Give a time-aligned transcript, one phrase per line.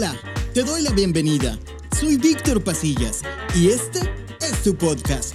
[0.00, 0.18] Hola,
[0.54, 1.58] te doy la bienvenida.
[1.94, 3.20] Soy Víctor Pasillas
[3.54, 4.00] y este
[4.40, 5.34] es tu podcast.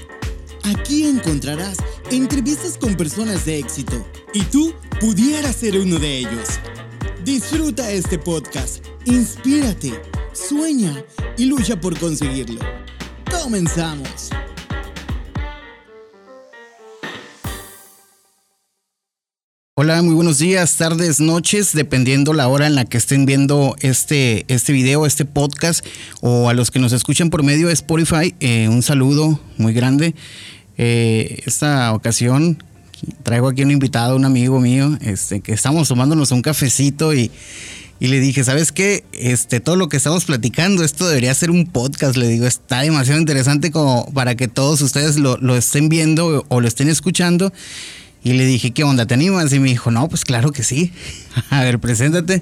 [0.63, 1.77] Aquí encontrarás
[2.09, 6.59] entrevistas con personas de éxito y tú pudieras ser uno de ellos.
[7.23, 10.01] Disfruta este podcast, inspírate,
[10.33, 11.05] sueña
[11.37, 12.59] y lucha por conseguirlo.
[13.43, 14.31] Comenzamos.
[19.85, 24.43] Hola, muy buenos días, tardes, noches, dependiendo la hora en la que estén viendo este,
[24.47, 25.85] este video, este podcast,
[26.21, 30.15] o a los que nos escuchan por medio de Spotify, eh, un saludo muy grande.
[30.79, 32.63] Eh, esta ocasión
[33.21, 37.29] traigo aquí un invitado, un amigo mío, este, que estamos tomándonos un cafecito y,
[37.99, 39.03] y le dije, ¿sabes qué?
[39.11, 42.17] Este, todo lo que estamos platicando, esto debería ser un podcast.
[42.17, 46.59] Le digo, está demasiado interesante como para que todos ustedes lo, lo estén viendo o
[46.59, 47.53] lo estén escuchando.
[48.25, 49.05] Y le dije, ¿qué onda?
[49.05, 49.53] ¿Te animas?
[49.53, 50.91] Y me dijo, no, pues claro que sí.
[51.51, 52.41] A ver, preséntate.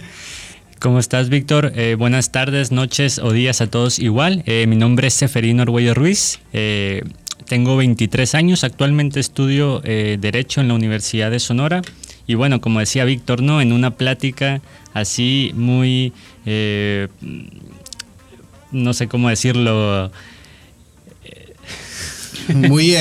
[0.80, 1.74] ¿Cómo estás, Víctor?
[1.76, 4.44] Eh, buenas tardes, noches o días a todos igual.
[4.46, 6.40] Eh, mi nombre es Seferino Arguello Ruiz.
[6.54, 7.04] Eh,
[7.50, 8.64] tengo 23 años.
[8.64, 11.82] Actualmente estudio Derecho en la Universidad de Sonora.
[12.28, 13.60] Y bueno, como decía Víctor, ¿no?
[13.60, 14.62] En una plática
[14.94, 16.14] así muy...
[18.72, 20.14] no sé cómo decirlo
[22.54, 22.96] muy,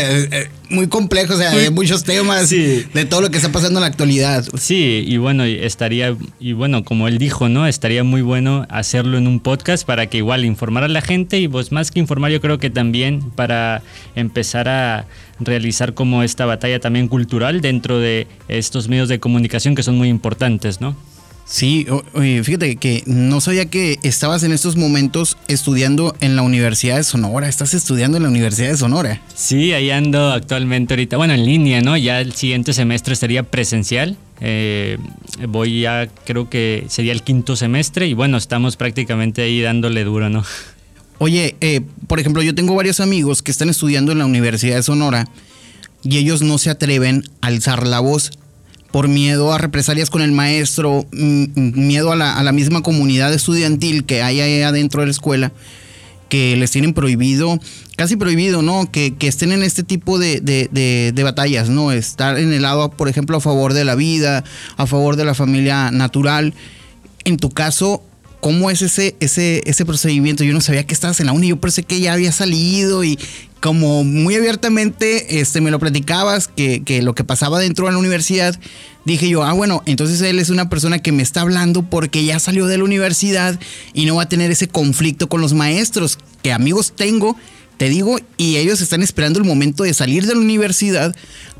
[0.72, 3.86] muy complejo, o sea, de muchos temas, de todo lo que está pasando en la
[3.86, 4.44] actualidad.
[4.58, 7.66] Sí, y bueno, estaría, y bueno, como él dijo, ¿no?
[7.66, 11.48] Estaría muy bueno hacerlo en un podcast para que igual informar a la gente y
[11.48, 13.82] pues más que informar, yo creo que también para
[14.14, 15.06] empezar a
[15.40, 20.08] realizar como esta batalla también cultural dentro de estos medios de comunicación que son muy
[20.08, 20.96] importantes, ¿no?
[21.44, 26.96] Sí, oye, fíjate que no sabía que estabas en estos momentos estudiando en la Universidad
[26.96, 27.48] de Sonora.
[27.48, 29.20] Estás estudiando en la Universidad de Sonora.
[29.34, 31.16] Sí, ahí ando actualmente ahorita.
[31.16, 31.96] Bueno, en línea, ¿no?
[31.96, 34.16] Ya el siguiente semestre sería presencial.
[34.40, 34.98] Eh,
[35.48, 40.30] voy ya, creo que sería el quinto semestre y bueno, estamos prácticamente ahí dándole duro,
[40.30, 40.44] ¿no?
[41.18, 44.82] Oye, eh, por ejemplo, yo tengo varios amigos que están estudiando en la Universidad de
[44.82, 45.28] Sonora
[46.02, 48.32] y ellos no se atreven a alzar la voz
[48.92, 54.40] por miedo a represalias con el maestro, miedo a la, misma comunidad estudiantil que hay
[54.40, 55.52] ahí adentro de la escuela,
[56.28, 57.58] que les tienen prohibido,
[57.96, 58.90] casi prohibido, ¿no?
[58.92, 61.90] Que, estén en este tipo de, batallas, ¿no?
[61.90, 64.44] Estar en el lado, por ejemplo, a favor de la vida,
[64.76, 66.52] a favor de la familia natural.
[67.24, 68.02] En tu caso,
[68.42, 70.42] ¿cómo es ese, ese, ese procedimiento?
[70.42, 73.16] Yo no sabía que estabas en la uni, yo pensé que ya había salido y,
[73.62, 77.98] como muy abiertamente este, me lo platicabas, que, que, lo que pasaba dentro de la
[77.98, 78.58] universidad,
[79.04, 82.40] dije yo, ah, bueno, entonces él es una persona que me está hablando porque ya
[82.40, 83.58] salió de la universidad
[83.94, 87.36] y no va a tener ese conflicto con los maestros, que amigos tengo,
[87.76, 91.14] te digo, y ellos están esperando el momento de salir de la universidad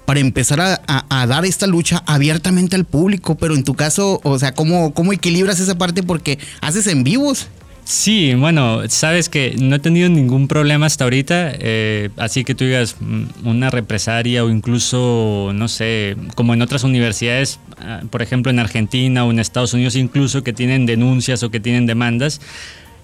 [0.05, 4.53] para empezar a, dar esta lucha abiertamente al público, pero en tu caso, o sea,
[4.53, 6.03] ¿cómo, cómo equilibras esa parte?
[6.03, 7.49] Porque haces en vivos.
[7.84, 12.65] Sí, bueno, sabes que no he tenido ningún problema hasta ahorita, eh, así que tú
[12.65, 18.51] digas mm, una represaria o incluso, no sé, como en otras universidades, ah, por ejemplo
[18.51, 22.41] en Argentina o en Estados Unidos incluso, que tienen denuncias o que tienen demandas.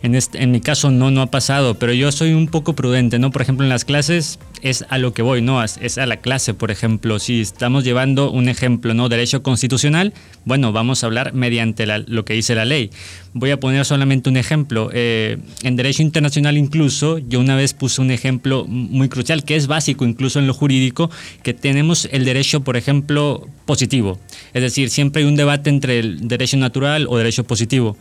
[0.01, 3.19] En, este, en mi caso no, no ha pasado, pero yo soy un poco prudente,
[3.19, 3.33] ¿no?
[3.33, 5.63] Por ejemplo, en las clases es a lo que voy, ¿no?
[5.63, 7.19] Es a la clase, por ejemplo.
[7.19, 9.09] Si estamos llevando un ejemplo, ¿no?
[9.09, 10.15] Derecho constitucional,
[10.45, 12.91] bueno, vamos a hablar mediante lo que dice la ley.
[13.35, 14.91] Voy a poner solamente un ejemplo.
[14.93, 19.67] Eh, en Derecho Internacional incluso, yo una vez puse un ejemplo muy crucial, que es
[19.67, 21.11] básico incluso en lo jurídico,
[21.43, 24.19] que tenemos el derecho, por ejemplo, positivo.
[24.55, 27.97] Es decir, siempre hay un debate entre el derecho natural o derecho positivo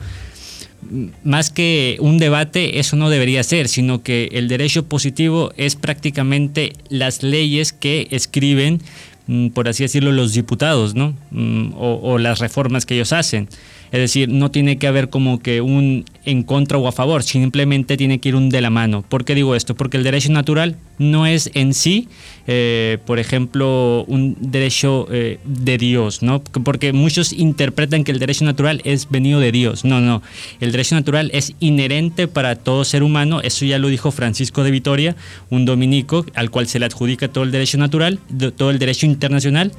[1.24, 6.74] más que un debate, eso no debería ser, sino que el derecho positivo es prácticamente
[6.90, 8.82] las leyes que escriben,
[9.28, 11.16] mm, por así decirlo, los diputados, ¿no?
[11.32, 13.50] Mm, o, o las reformas que ellos hacen.
[13.92, 17.96] Es decir, no tiene que haber como que un en contra o a favor, simplemente
[17.96, 19.02] tiene que ir un de la mano.
[19.08, 19.76] ¿Por qué digo esto?
[19.76, 22.10] Porque el derecho natural no es en sí,
[22.48, 26.44] eh, por ejemplo, un derecho eh, de Dios, ¿no?
[26.44, 29.86] Porque muchos interpretan que el derecho natural es venido de Dios.
[29.86, 30.22] No, no.
[30.60, 33.40] El derecho natural es inherente para todo ser humano.
[33.42, 35.16] Eso ya lo dijo Francisco de Vitoria,
[35.50, 38.20] un dominico al cual se le adjudica todo el derecho natural,
[38.58, 39.72] todo el derecho internacional.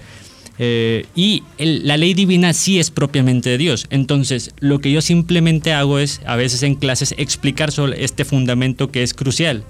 [0.59, 3.87] Eh, y la ley divina sí es propiamente de Dios.
[3.91, 8.91] Entonces, lo que yo simplemente hago es, a veces en clases, explicar sobre este fundamento
[8.91, 9.65] que es crucial.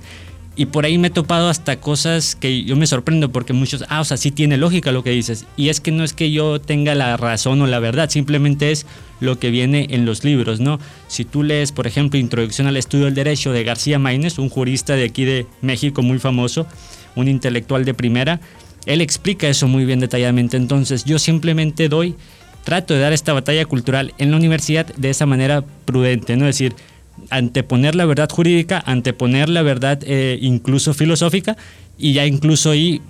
[0.58, 4.00] Y por ahí me he topado hasta cosas que yo me sorprendo porque muchos, ah,
[4.00, 5.46] o sea, sí tiene lógica lo que dices.
[5.56, 8.84] Y es que no es que yo tenga la razón o la verdad, simplemente es
[9.20, 10.80] lo que viene en los libros, ¿no?
[11.06, 14.96] Si tú lees, por ejemplo, Introducción al Estudio del Derecho de García Maínez, un jurista
[14.96, 16.66] de aquí de México muy famoso,
[17.14, 18.40] un intelectual de primera,
[18.86, 20.56] él explica eso muy bien detalladamente.
[20.56, 22.14] Entonces yo simplemente doy,
[22.64, 26.46] trato de dar esta batalla cultural en la universidad de esa manera prudente, ¿no?
[26.48, 26.74] Es decir,
[27.30, 31.56] anteponer la verdad jurídica, anteponer la verdad eh, incluso filosófica
[31.96, 33.00] y ya incluso ahí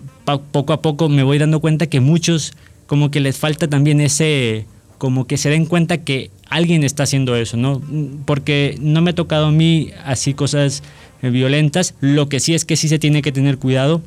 [0.52, 2.54] poco a poco me voy dando cuenta que muchos
[2.86, 4.66] como que les falta también ese,
[4.98, 7.82] como que se den cuenta que alguien está haciendo eso, ¿no?
[8.24, 10.82] Porque no me ha tocado a mí así cosas
[11.22, 14.02] eh, violentas, lo que sí es que sí se tiene que tener cuidado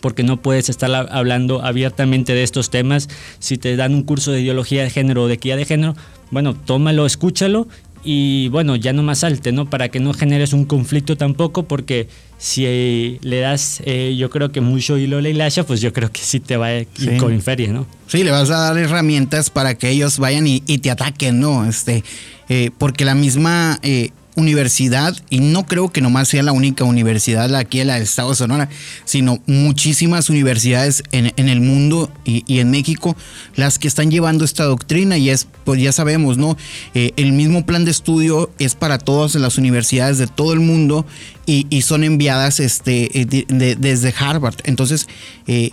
[0.00, 3.08] porque no puedes estar hablando abiertamente de estos temas.
[3.38, 5.94] Si te dan un curso de ideología de género o de equidad de género,
[6.30, 7.68] bueno, tómalo, escúchalo
[8.04, 9.70] y bueno, ya no más salte, ¿no?
[9.70, 12.08] Para que no generes un conflicto tampoco, porque
[12.38, 16.10] si le das, eh, yo creo que mucho hilo a la hilacha, pues yo creo
[16.10, 16.88] que sí te va a ir
[17.18, 17.86] con feria, ¿no?
[18.08, 21.64] Sí, le vas a dar herramientas para que ellos vayan y, te ataquen, ¿no?
[21.64, 22.02] Este,
[22.48, 27.54] eh, porque la misma eh, universidad, y no creo que nomás sea la única universidad
[27.54, 28.68] aquí en la del Estado de Sonora,
[29.04, 33.16] sino muchísimas universidades en, el mundo y, en México,
[33.56, 36.56] las que están llevando esta doctrina, y es, pues ya sabemos, ¿no?
[36.94, 41.06] Eh, el mismo plan de estudio es para todas las universidades de todo el mundo
[41.46, 44.54] y, son enviadas este, eh, desde Harvard.
[44.64, 45.08] Entonces,
[45.46, 45.70] eh,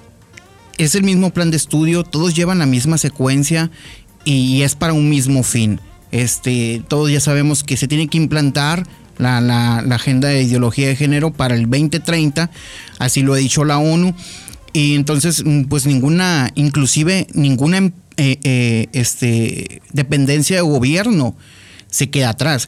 [0.77, 3.69] es el mismo plan de estudio, todos llevan la misma secuencia
[4.25, 5.79] y es para un mismo fin.
[6.11, 11.31] Este, todos ya sabemos que se tiene que implantar la, agenda de ideología de género
[11.31, 12.49] para el 2030,
[12.97, 14.15] así lo ha dicho la ONU.
[14.71, 21.35] Y entonces, mm, pues ninguna, inclusive ninguna eh, eh, este, dependencia de gobierno
[21.89, 22.67] se queda atrás.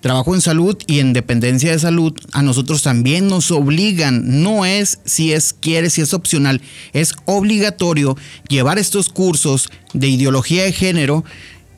[0.00, 4.98] Trabajo en salud y en dependencia de salud a nosotros también nos obligan, no es
[5.04, 6.60] si es quiere, si es opcional,
[6.92, 8.16] es obligatorio
[8.48, 11.24] llevar estos cursos de ideología de género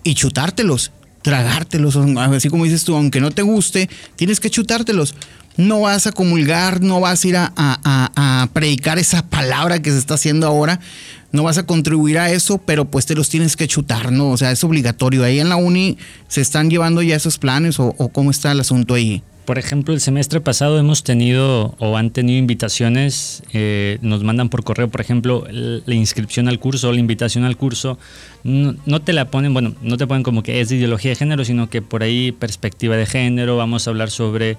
[0.05, 0.93] y chutártelos,
[1.23, 5.15] tragártelos, así como dices tú, aunque no te guste, tienes que chutártelos.
[5.56, 10.15] No vas a comulgar, no vas a ir a, predicar esa palabra que se está
[10.15, 10.81] haciendo ahora,
[11.33, 14.31] no vas a contribuir a eso, pero pues te los tienes que chutar, ¿no?
[14.31, 15.25] O sea, es obligatorio.
[15.25, 15.97] Ahí en la uni
[16.29, 19.23] se están llevando ya esos planes o, o cómo está el asunto ahí.
[19.44, 24.64] Por ejemplo, el semestre pasado hemos tenido o han tenido invitaciones, eh, nos mandan por
[24.64, 27.99] correo, por ejemplo, la inscripción al curso o la invitación al curso.
[28.43, 31.44] No, te la ponen, bueno, no te ponen como que es de ideología de género,
[31.44, 34.56] sino que por ahí perspectiva de género, vamos a hablar sobre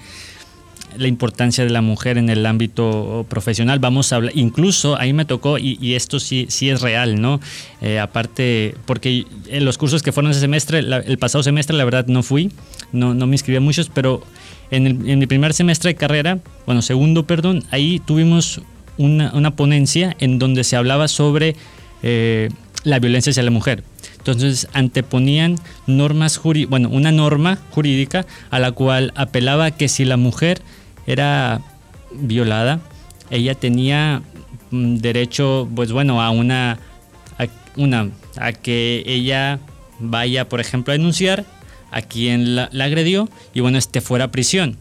[0.98, 3.80] la importancia de la mujer en el ámbito profesional.
[3.80, 7.40] Vamos a hablar, incluso ahí me tocó, y, esto sí, sí es real, ¿no?
[7.82, 12.06] Eh, aparte, porque en los cursos que fueron ese semestre, el pasado semestre, la verdad
[12.06, 12.52] no fui,
[12.92, 14.22] no, no me inscribí a muchos, pero
[14.72, 18.62] en, mi primer semestre de carrera, bueno, segundo, perdón, ahí tuvimos
[18.98, 21.56] una, ponencia en donde se hablaba sobre
[22.04, 22.50] eh,
[22.84, 23.84] la violencia hacia la mujer.
[24.18, 30.18] Entonces anteponían normas jurídicas, bueno, una norma jurídica a la cual apelaba que si la
[30.18, 30.62] mujer
[31.06, 31.62] era
[32.12, 32.80] violada,
[33.30, 34.24] ella tenía
[34.72, 36.80] mm, derecho, pues bueno, a una,
[37.76, 39.60] una, a que ella
[40.00, 41.46] vaya, por ejemplo, a denunciar
[41.92, 44.78] a quien la, agredió y bueno, este fuera a prisión.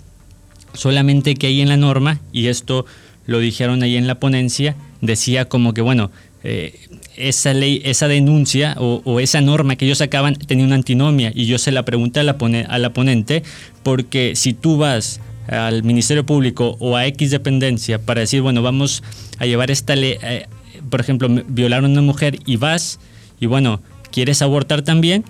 [0.73, 2.85] Solamente que ahí en la norma, y esto
[3.27, 6.11] lo dijeron ahí en la ponencia, decía como que bueno,
[6.43, 6.79] eh,
[7.17, 11.59] esa ley, esa denuncia o, esa norma que ellos sacaban tenía una antinomia y yo
[11.59, 13.43] se la pregunté a la, ponente
[13.83, 19.03] porque si tú vas al Ministerio Público o a X dependencia para decir, bueno, vamos
[19.39, 20.47] a llevar esta ley, eh,
[20.91, 22.99] por ejemplo, violaron a una mujer y vas
[23.41, 23.81] y bueno,
[24.11, 25.25] quieres abortar también,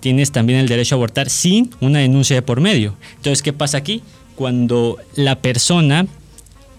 [0.00, 2.94] tienes también el derecho a abortar sin una denuncia de por medio.
[3.16, 4.02] Entonces, ¿qué pasa aquí?
[4.34, 6.06] Cuando la persona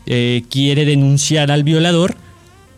[0.06, 2.16] eh, quiere denunciar al violador,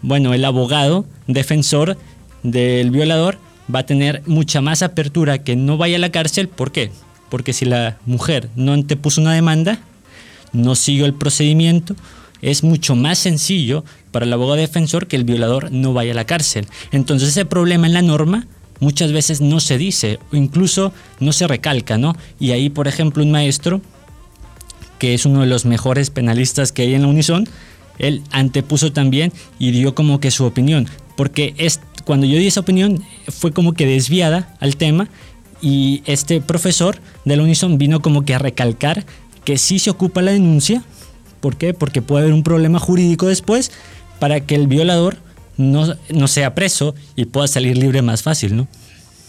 [0.01, 1.97] bueno, el abogado defensor
[2.43, 3.37] del violador
[3.73, 6.47] va a tener mucha más apertura que no vaya a la cárcel.
[6.47, 6.91] ¿Por qué?
[7.29, 9.79] Porque si la mujer no te puso una demanda,
[10.51, 11.95] no siguió el procedimiento,
[12.41, 16.25] es mucho más sencillo para el abogado defensor que el violador no vaya a la
[16.25, 16.67] cárcel.
[16.91, 18.47] Entonces ese problema en la norma
[18.81, 22.17] muchas veces no se dice o incluso no se recalca, ¿no?
[22.39, 23.79] Y ahí, por ejemplo, un maestro,
[24.99, 27.47] que es uno de los mejores penalistas que hay en la Unison,
[27.97, 32.59] él antepuso también y dio como que su opinión, porque es, cuando yo di esa
[32.59, 35.07] opinión fue como que desviada al tema
[35.61, 39.05] y este profesor de la Unison vino como que a recalcar
[39.45, 40.83] que sí se ocupa la denuncia,
[41.39, 41.73] ¿por qué?
[41.73, 43.71] Porque puede haber un problema jurídico después
[44.19, 45.17] para que el violador
[45.57, 48.67] no, no sea preso y pueda salir libre más fácil, ¿no?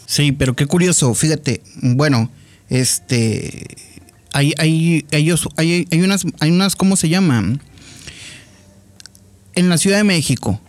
[0.06, 2.30] Sí, pero qué curioso, fíjate, bueno,
[2.68, 3.66] este,
[4.32, 7.60] hay, hay, ellos, hay, hay unas, hay unas, ¿cómo se llaman?
[9.54, 10.60] En la Ciudad de México,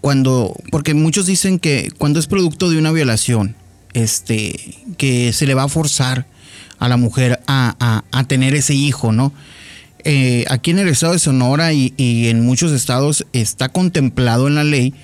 [0.00, 3.56] cuando, porque muchos dicen que cuando es producto de una violación,
[3.92, 6.26] este, que se le va a forzar
[6.78, 9.32] a la mujer a, a tener ese hijo, ¿no?
[10.04, 14.64] Eh, aquí en el estado de Sonora y, en muchos estados está contemplado en la
[14.64, 14.94] ley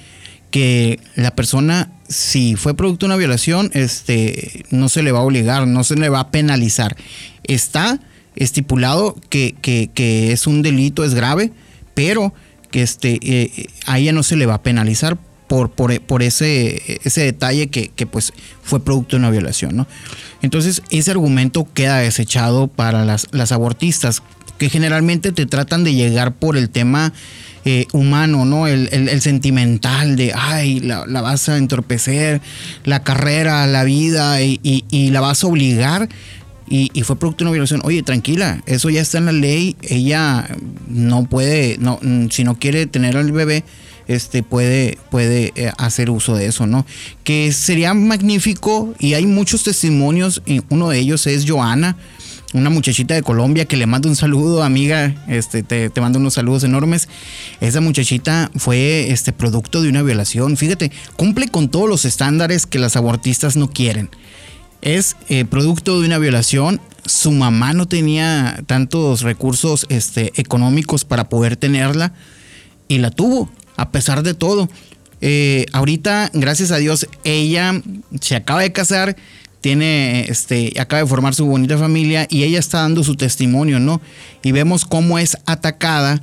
[0.50, 5.22] que la persona, si fue producto de una violación, este, no se le va a
[5.22, 6.96] obligar, no se le va a penalizar.
[7.44, 8.00] Está
[8.36, 11.52] estipulado que, que, es un delito, es grave,
[11.94, 12.32] pero
[12.70, 17.22] que este, eh, a ella no se le va a penalizar por, por, ese, ese
[17.22, 19.76] detalle que, pues fue producto de una violación.
[19.76, 19.86] ¿no?
[20.42, 24.22] Entonces, ese argumento queda desechado para las, las abortistas,
[24.58, 27.12] que generalmente te tratan de llegar por el tema
[27.68, 28.68] eh, humano, ¿no?
[28.68, 32.40] El, sentimental de, ay, la, vas a entorpecer,
[32.84, 36.08] la carrera, la vida, y, la vas a obligar.
[36.68, 37.80] Y, fue producto de una violación.
[37.82, 39.76] Oye, tranquila, eso ya está en la ley.
[39.82, 40.48] Ella
[40.88, 41.98] no puede, no,
[42.30, 43.64] si no quiere tener al bebé,
[44.06, 46.86] este puede, puede eh, hacer uso de eso, ¿no?
[47.24, 50.40] Que sería magnífico y hay muchos testimonios.
[50.68, 51.96] Uno de ellos es Joana
[52.54, 56.64] una muchachita de Colombia que le mando un saludo, amiga, este, te, mando unos saludos
[56.64, 57.08] enormes.
[57.60, 60.56] Esa muchachita fue este, producto de una violación.
[60.56, 64.10] Fíjate, cumple con todos los estándares que las abortistas no quieren.
[64.80, 66.80] Es eh, producto de una violación.
[67.04, 72.12] Su mamá no tenía tantos recursos este, económicos para poder tenerla
[72.88, 74.68] y la tuvo, a pesar de todo.
[75.20, 77.80] Eh, ahorita, gracias a Dios, ella
[78.20, 79.16] se acaba de casar
[79.60, 84.00] tiene, este, acaba de formar su bonita familia y ella está dando su testimonio, ¿no?
[84.42, 86.22] Y vemos cómo es atacada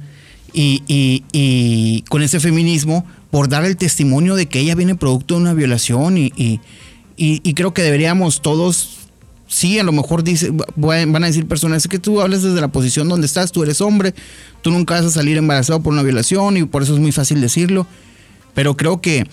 [0.54, 5.54] y, con ese feminismo por dar el testimonio de que ella viene producto de una
[5.54, 6.60] violación y,
[7.56, 9.00] creo que deberíamos todos
[9.48, 13.08] sí, a lo mejor dice, van a decir personas que tú hablas desde la posición
[13.08, 14.16] donde estás, tú eres hombre,
[14.62, 17.40] tú nunca vas a salir embarazado por una violación y por eso es muy fácil
[17.40, 17.86] decirlo.
[18.56, 19.28] Pero creo que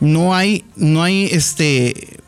[0.00, 2.18] no hay, no hay este,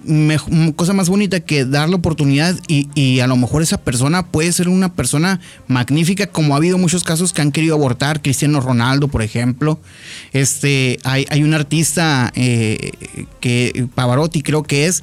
[0.76, 4.68] cosa más bonita que dar la oportunidad y, a lo mejor esa persona puede ser
[4.68, 9.22] una persona magnífica, como ha habido muchos casos que han querido abortar, Cristiano Ronaldo, por
[9.22, 9.78] ejemplo.
[10.32, 12.92] Este, hay, hay un artista eh,
[13.40, 15.02] que, Pavarotti creo que es,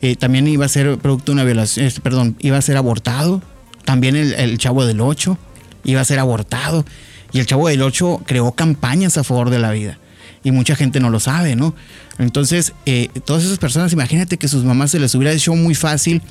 [0.00, 3.42] eh, también iba a ser producto de una violación, este, perdón, iba a ser abortado.
[3.84, 5.38] También el, el Chavo del Ocho
[5.84, 6.84] iba a ser abortado.
[7.32, 9.98] Y el Chavo del Ocho creó campañas a favor de la vida
[10.42, 11.74] y mucha gente no lo sabe, ¿no?
[12.18, 16.22] Entonces, eh, todas esas personas, imagínate que sus mamás se les hubiera hecho muy fácil,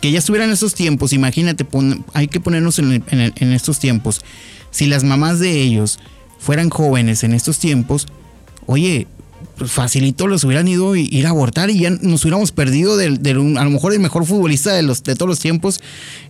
[0.00, 1.66] que ya estuvieran en estos tiempos, imagínate,
[2.14, 4.20] hay que ponernos en, en estos tiempos.
[4.70, 5.98] Si las mamás de ellos
[6.38, 8.06] fueran jóvenes en estos tiempos,
[8.66, 9.06] oye,
[9.58, 13.64] pues facilito los hubieran ido a ir a abortar y ya nos hubiéramos perdido a
[13.64, 15.80] lo mejor el mejor futbolista de, los, de todos los tiempos,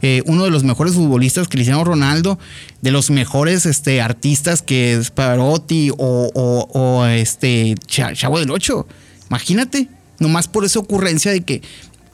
[0.00, 2.38] eh, uno de los mejores futbolistas, Cristiano Ronaldo,
[2.80, 8.86] de los mejores este, artistas que es Parotti o, o, este Chavo del Ocho.
[9.28, 11.62] Imagínate, nomás por esa ocurrencia de que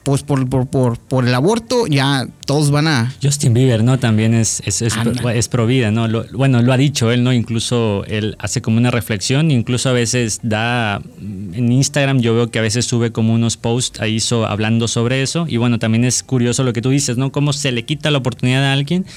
[0.05, 3.11] pues por, por, por, el aborto ya todos van a...
[3.23, 3.97] Justin Bieber, ¿no?
[3.97, 6.07] También es, es, es, pro, vida, ¿no?
[6.31, 7.33] bueno, lo ha dicho él, ¿no?
[7.33, 11.01] Incluso él hace como una reflexión, incluso a veces da...
[11.17, 15.47] En Instagram yo veo que a veces sube como unos posts ahí hablando sobre eso.
[15.49, 17.31] Y bueno, también es curioso lo que tú dices, ¿no?
[17.31, 19.07] Cómo se le quita la oportunidad a alguien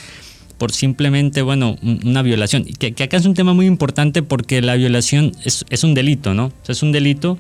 [0.57, 2.65] por simplemente, bueno, una violación.
[2.65, 6.33] Que, que acá es un tema muy importante porque la violación es, es un delito,
[6.33, 6.47] ¿no?
[6.47, 7.39] O sea, es un delito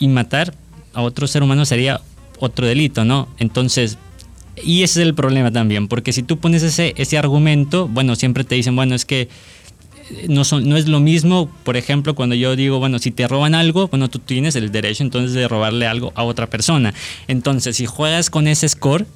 [0.00, 0.54] y matar
[0.94, 2.00] a otro ser humano sería
[2.42, 3.28] otro delito, ¿no?
[3.38, 3.98] Entonces,
[4.56, 8.42] y ese es el problema también, porque si tú pones ese, ese argumento, bueno, siempre
[8.42, 9.28] te dicen, bueno, es que
[10.10, 13.28] eh, no, son, no es lo mismo, por ejemplo, cuando yo digo, bueno, si te
[13.28, 16.92] roban algo, bueno, tú tienes el derecho entonces de robarle algo a otra persona.
[17.28, 19.06] Entonces, si juegas con ese score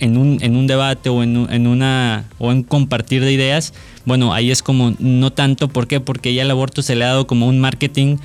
[0.00, 3.74] en un, en un debate o en, en una o en compartir de ideas,
[4.06, 6.00] bueno, ahí es como no tanto, ¿por qué?
[6.00, 8.16] Porque ya el aborto se le ha dado como un marketing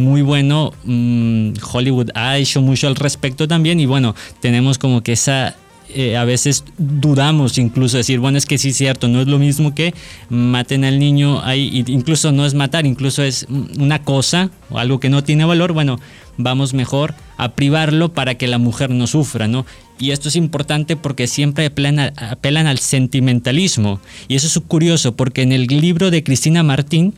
[0.00, 0.72] muy bueno.
[0.84, 5.56] Mm, Hollywood ha hecho mucho al respecto también y bueno, tenemos como que esa...
[5.92, 9.40] Eh, a veces dudamos incluso decir, bueno, es que sí es cierto, no es lo
[9.40, 9.92] mismo que
[10.28, 15.10] maten al niño, ahí, incluso no es matar, incluso es una cosa o algo que
[15.10, 15.98] no tiene valor, bueno,
[16.36, 19.66] vamos mejor a privarlo para que la mujer no sufra, ¿no?
[19.98, 24.00] Y esto es importante porque siempre apelan, apelan al sentimentalismo.
[24.28, 27.14] Y eso es curioso porque en el libro de Cristina Martín,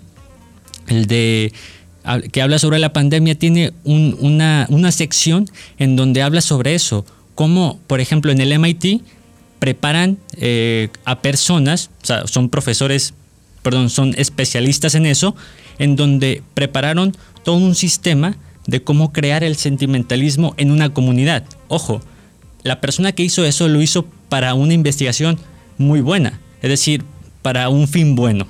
[0.88, 1.52] el de
[2.32, 7.04] que habla sobre la pandemia tiene una, sección en donde habla sobre eso.
[7.34, 9.02] Cómo, por ejemplo, en el MIT
[9.58, 11.90] preparan eh, a personas,
[12.26, 13.14] son profesores,
[13.62, 15.36] perdón, son especialistas en eso,
[15.78, 21.44] en donde prepararon todo un sistema de cómo crear el sentimentalismo en una comunidad.
[21.68, 22.00] Ojo,
[22.62, 25.38] la persona que hizo eso lo hizo para una investigación
[25.78, 27.04] muy buena, es decir,
[27.42, 28.46] para un fin bueno.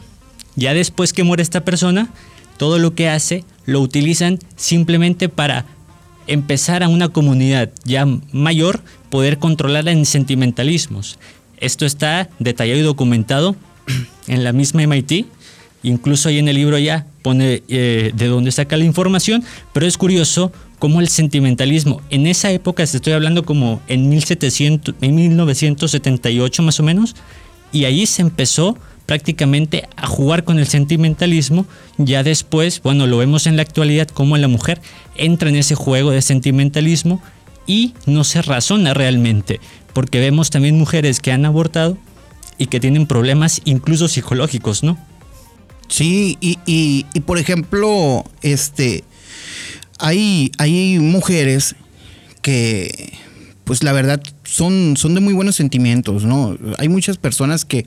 [0.54, 2.10] Ya después que muere esta persona,
[2.56, 5.66] todo lo que hace lo utilizan simplemente para
[6.26, 11.18] empezar a una comunidad ya mayor poder controlarla en sentimentalismos.
[11.58, 13.56] Esto está detallado y documentado
[14.26, 15.26] en la misma MIT
[15.82, 19.42] Incluso ahí en el libro ya pone eh, de dónde saca la información,
[19.72, 24.94] pero es curioso cómo el sentimentalismo en esa época, se estoy hablando como en, 1700,
[25.00, 27.16] en 1978 más o menos,
[27.72, 31.66] y ahí se empezó prácticamente a jugar con el sentimentalismo.
[31.98, 34.80] Ya después, bueno, lo vemos en la actualidad como la mujer
[35.16, 37.22] entra en ese juego de sentimentalismo
[37.66, 39.60] y no se razona realmente,
[39.92, 41.98] porque vemos también mujeres que han abortado
[42.58, 44.98] y que tienen problemas incluso psicológicos, ¿no?
[45.88, 49.04] Sí, y, y, por ejemplo, este,
[49.98, 51.76] hay, hay mujeres
[52.40, 53.12] que,
[53.64, 56.56] pues la verdad, son, son de muy buenos sentimientos, ¿no?
[56.78, 57.86] Hay muchas personas que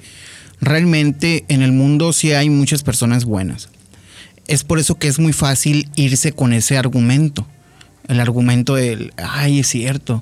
[0.62, 3.70] realmente en el mundo sí hay muchas personas buenas.
[4.48, 7.48] Es por eso que es muy fácil irse con ese argumento.
[8.08, 10.22] El argumento del, ay, es cierto,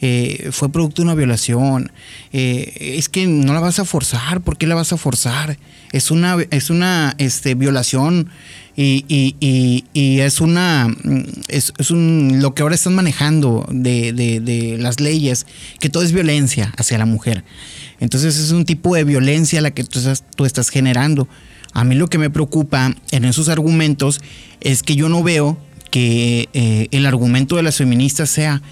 [0.00, 1.90] eh, fue producto de una violación.
[2.32, 5.58] Eh, es que no la vas a forzar, ¿por qué la vas a forzar?
[5.92, 8.28] Es una, es una este, violación
[8.76, 9.84] y,
[10.20, 10.94] es una
[11.48, 15.46] es, un, lo que ahora están manejando de, de, las leyes,
[15.80, 17.44] que todo es violencia hacia la mujer.
[18.00, 21.28] Entonces es un tipo de violencia la que tú estás, tú estás generando.
[21.72, 24.20] A mí lo que me preocupa en esos argumentos
[24.60, 25.58] es que yo no veo
[25.90, 28.62] que eh, el argumento de las feministas sea,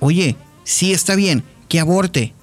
[0.00, 2.34] oye, sí está bien, que aborte,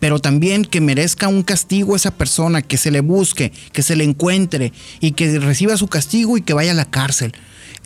[0.00, 4.04] pero también que merezca un castigo esa persona, que se le busque, que se le
[4.04, 7.34] encuentre y que reciba su castigo y que vaya a la cárcel.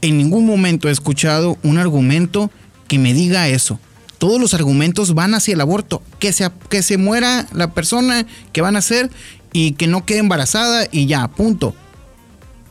[0.00, 2.50] En ningún momento he escuchado un argumento
[2.88, 3.80] que me diga eso.
[4.18, 8.62] Todos los argumentos van hacia el aborto, que se, que se muera la persona que
[8.62, 9.10] van a hacer
[9.52, 11.74] y que no quede embarazada y ya, punto.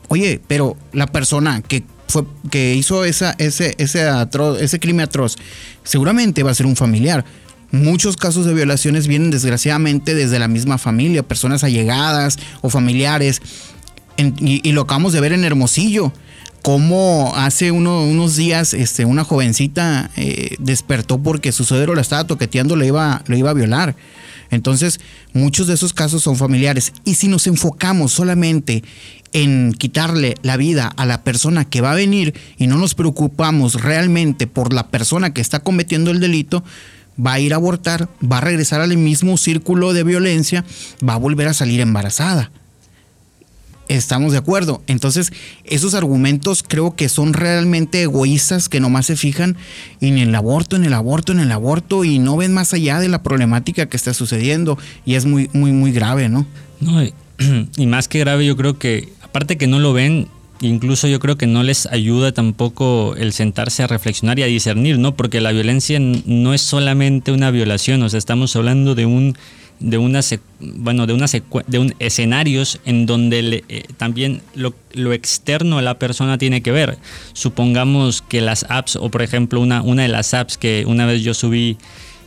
[0.08, 5.38] Oye, pero la persona que fue, que hizo ese, ese, ese crimen atroz,
[5.84, 7.26] seguramente va a ser un familiar.
[7.74, 13.42] Muchos casos de violaciones vienen desgraciadamente desde la misma familia, personas allegadas o familiares.
[14.16, 16.14] y, lo acabamos de ver en Hermosillo,
[16.62, 22.76] como hace unos días este, una jovencita eh, despertó porque su suegro la estaba toqueteando,
[22.76, 23.96] le iba, le iba a violar.
[24.52, 25.00] Entonces,
[25.34, 26.94] muchos de esos casos son familiares.
[27.06, 28.84] Y si nos enfocamos solamente
[29.32, 33.82] en quitarle la vida a la persona que va a venir y no nos preocupamos
[33.82, 36.64] realmente por la persona que está cometiendo el delito,
[37.18, 40.66] va a ir a abortar, va a regresar al mismo círculo de violencia,
[41.08, 42.52] va a volver a salir embarazada.
[43.90, 44.82] Estamos de acuerdo.
[44.88, 45.34] Entonces,
[45.66, 49.58] esos argumentos creo que son realmente egoístas que nomás se fijan
[50.00, 53.10] en el aborto, en el aborto, en el aborto y no ven más allá de
[53.10, 56.48] la problemática que está sucediendo y es muy, muy, muy grave, ¿no?
[56.80, 60.30] No, y más que grave, yo creo que, aparte que no lo ven,
[60.68, 65.00] incluso yo creo que no les ayuda tampoco el sentarse a reflexionar y a discernir,
[65.00, 65.16] ¿no?
[65.16, 69.36] Porque la violencia no es solamente una violación, o sea, estamos hablando de un
[69.80, 70.22] de una
[70.60, 71.26] bueno de una
[71.68, 76.72] de un escenarios en donde eh, también lo, lo, externo a la persona tiene que
[76.72, 76.98] ver
[77.34, 81.22] supongamos que las apps o por ejemplo una una de las apps que una vez
[81.22, 81.78] yo subí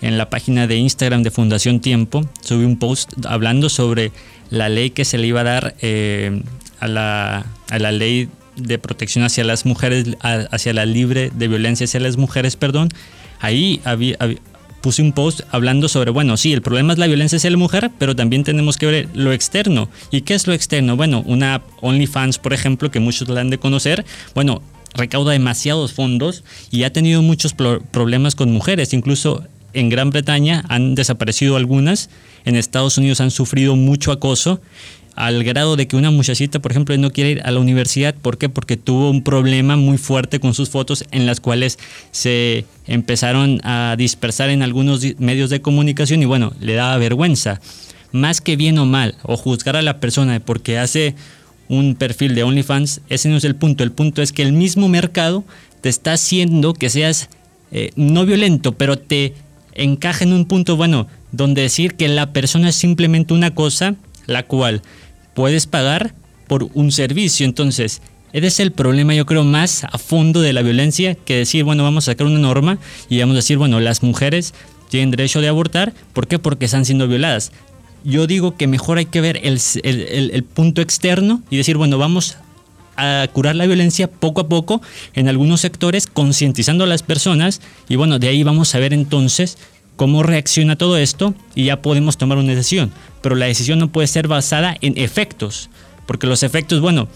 [0.03, 4.13] en la página de Instagram de Fundación Tiempo subí un post hablando sobre
[4.51, 6.43] la ley que se le iba a dar eh,
[6.81, 11.85] a, la, a la ley de protección hacia las mujeres hacia la libre de violencia
[11.85, 12.89] hacia las mujeres perdón
[13.41, 14.17] ahí había
[14.87, 17.91] puse un post hablando sobre, bueno, sí, el problema es la violencia hacia la mujer,
[17.99, 19.89] pero también tenemos que ver lo externo.
[20.13, 20.95] ¿Y qué es lo externo?
[20.95, 24.63] Bueno, una OnlyFans, por ejemplo, que muchos la han de conocer, bueno,
[24.95, 30.95] recauda demasiados fondos y ha tenido muchos problemas con mujeres, incluso en Gran Bretaña han
[30.95, 32.09] desaparecido algunas,
[32.45, 34.61] en Estados Unidos han sufrido mucho acoso
[35.17, 38.15] al grado de que una muchachita, por ejemplo, no quiere ir a la universidad.
[38.15, 38.49] ¿Por qué?
[38.49, 41.79] Porque tuvo un problema muy fuerte con sus fotos en las cuales
[42.13, 47.61] se empezaron a dispersar en algunos medios de comunicación y bueno, le daba vergüenza.
[48.13, 51.15] Más que bien o mal, o juzgar a la persona porque hace
[51.69, 53.85] un perfil de OnlyFans, ese no es el punto.
[53.85, 55.45] El punto es que el mismo mercado
[55.81, 57.31] te está haciendo que seas
[57.73, 59.35] eh, no violento, pero te
[59.73, 64.45] encaja en un punto, bueno, donde decir que la persona es simplemente una cosa, la
[64.45, 64.83] cual
[65.37, 66.15] puedes pagar
[66.49, 67.45] por un servicio.
[67.45, 68.01] Entonces,
[68.33, 71.85] ese es el problema, yo creo, más a fondo de la violencia que decir, bueno,
[71.85, 72.79] vamos a sacar una norma
[73.11, 74.55] y vamos a decir, bueno, las mujeres
[74.89, 75.93] tienen derecho de abortar.
[76.15, 76.39] ¿Por qué?
[76.39, 77.53] Porque están siendo violadas.
[78.03, 82.39] Yo digo que mejor hay que ver el, el punto externo y decir, bueno, vamos
[82.97, 84.81] a curar la violencia poco a poco
[85.13, 89.59] en algunos sectores, concientizando a las personas y bueno, de ahí vamos a ver entonces
[89.97, 92.93] cómo reacciona todo esto y ya podemos tomar una decisión.
[93.23, 95.71] Pero la decisión no puede ser basada en efectos,
[96.07, 97.09] porque los efectos, bueno,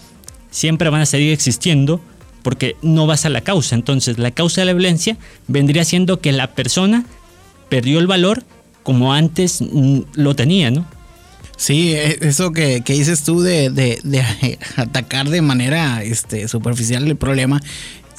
[0.50, 2.00] siempre van a seguir existiendo
[2.42, 3.74] porque no vas a la causa.
[3.74, 5.16] Entonces, la causa de la violencia
[5.46, 7.04] vendría siendo que la persona
[7.68, 8.42] perdió el valor
[8.82, 10.86] como antes mm, lo tenía, ¿no?
[11.56, 13.98] Sí, e, eso que, dices tú de,
[14.76, 17.60] atacar de manera este, superficial el problema,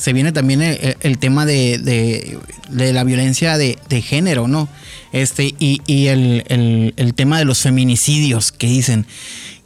[0.01, 2.39] se viene también el, tema de,
[2.71, 4.67] la violencia de, género, ¿no?
[5.13, 6.43] Este, y, el,
[6.97, 9.05] el, tema de los feminicidios que dicen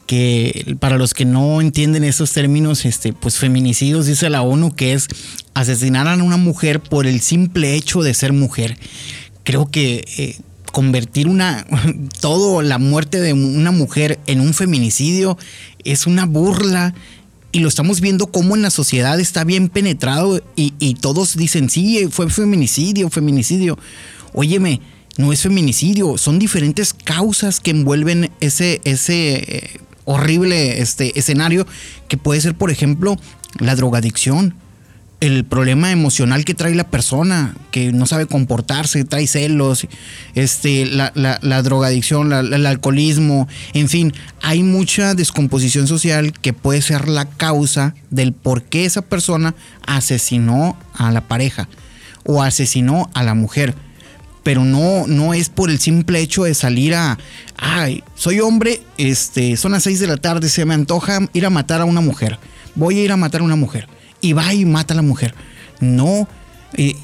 [0.08, 4.92] que para los que no entienden esos términos, este, pues feminicidios dice la ONU que
[4.92, 5.08] es
[5.54, 8.78] asesinar a una mujer por el simple hecho de ser mujer.
[9.44, 10.38] Creo que eh,
[10.74, 11.66] convertir una
[12.20, 15.38] todo la muerte de una mujer en un feminicidio
[15.86, 16.94] es una burla
[17.56, 22.10] y lo estamos viendo como en la sociedad está bien penetrado y, todos dicen sí
[22.12, 23.80] fue feminicidio feminicidio
[24.34, 24.82] óyeme
[25.18, 31.66] no es feminicidio son diferentes causas que envuelven ese ese eh, horrible este escenario
[32.08, 33.18] que puede ser, por ejemplo,
[33.60, 34.56] la drogadicción,
[35.26, 39.88] el problema emocional que trae la persona, que no sabe comportarse, trae celos,
[40.36, 47.26] este, la, drogadicción, el alcoholismo, en fin, hay mucha descomposición social que puede ser la
[47.26, 51.68] causa del por qué esa persona asesinó a la pareja
[52.24, 53.74] o asesinó a la mujer.
[54.44, 57.18] Pero no, no es por el simple hecho de salir a,
[57.58, 61.50] ay, soy hombre, este, son las 6 de la tarde, se me antoja ir a
[61.50, 62.38] matar a una mujer,
[62.76, 63.88] voy a ir a matar a una mujer,
[64.22, 65.34] y va y mata a la mujer.
[65.80, 66.28] No,
[66.78, 66.96] eh,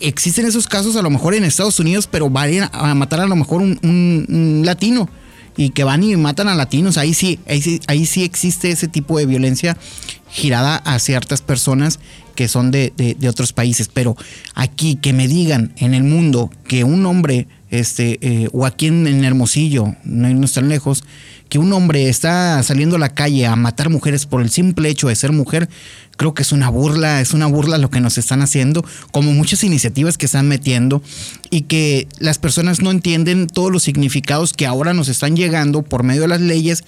[0.00, 3.36] existen esos casos a lo mejor en Estados Unidos, pero van a matar a lo
[3.36, 5.08] mejor un, latino
[5.56, 8.88] y que van y matan a latinos, ahí sí, ahí sí, ahí sí existe ese
[8.88, 9.76] tipo de violencia
[10.28, 12.00] girada a ciertas personas
[12.34, 14.16] que son de, otros países, pero
[14.54, 19.24] aquí que me digan en el mundo que un hombre, este, eh, o aquí en,
[19.24, 21.04] Hermosillo, no, están lejos,
[21.48, 25.08] que un hombre está saliendo a la calle a matar mujeres por el simple hecho
[25.08, 25.68] de ser mujer,
[26.16, 29.64] creo que es una burla, es una burla lo que nos están haciendo, como muchas
[29.64, 31.02] iniciativas que están metiendo
[31.50, 36.02] y que las personas no entienden todos los significados que ahora nos están llegando por
[36.02, 36.84] medio de las leyes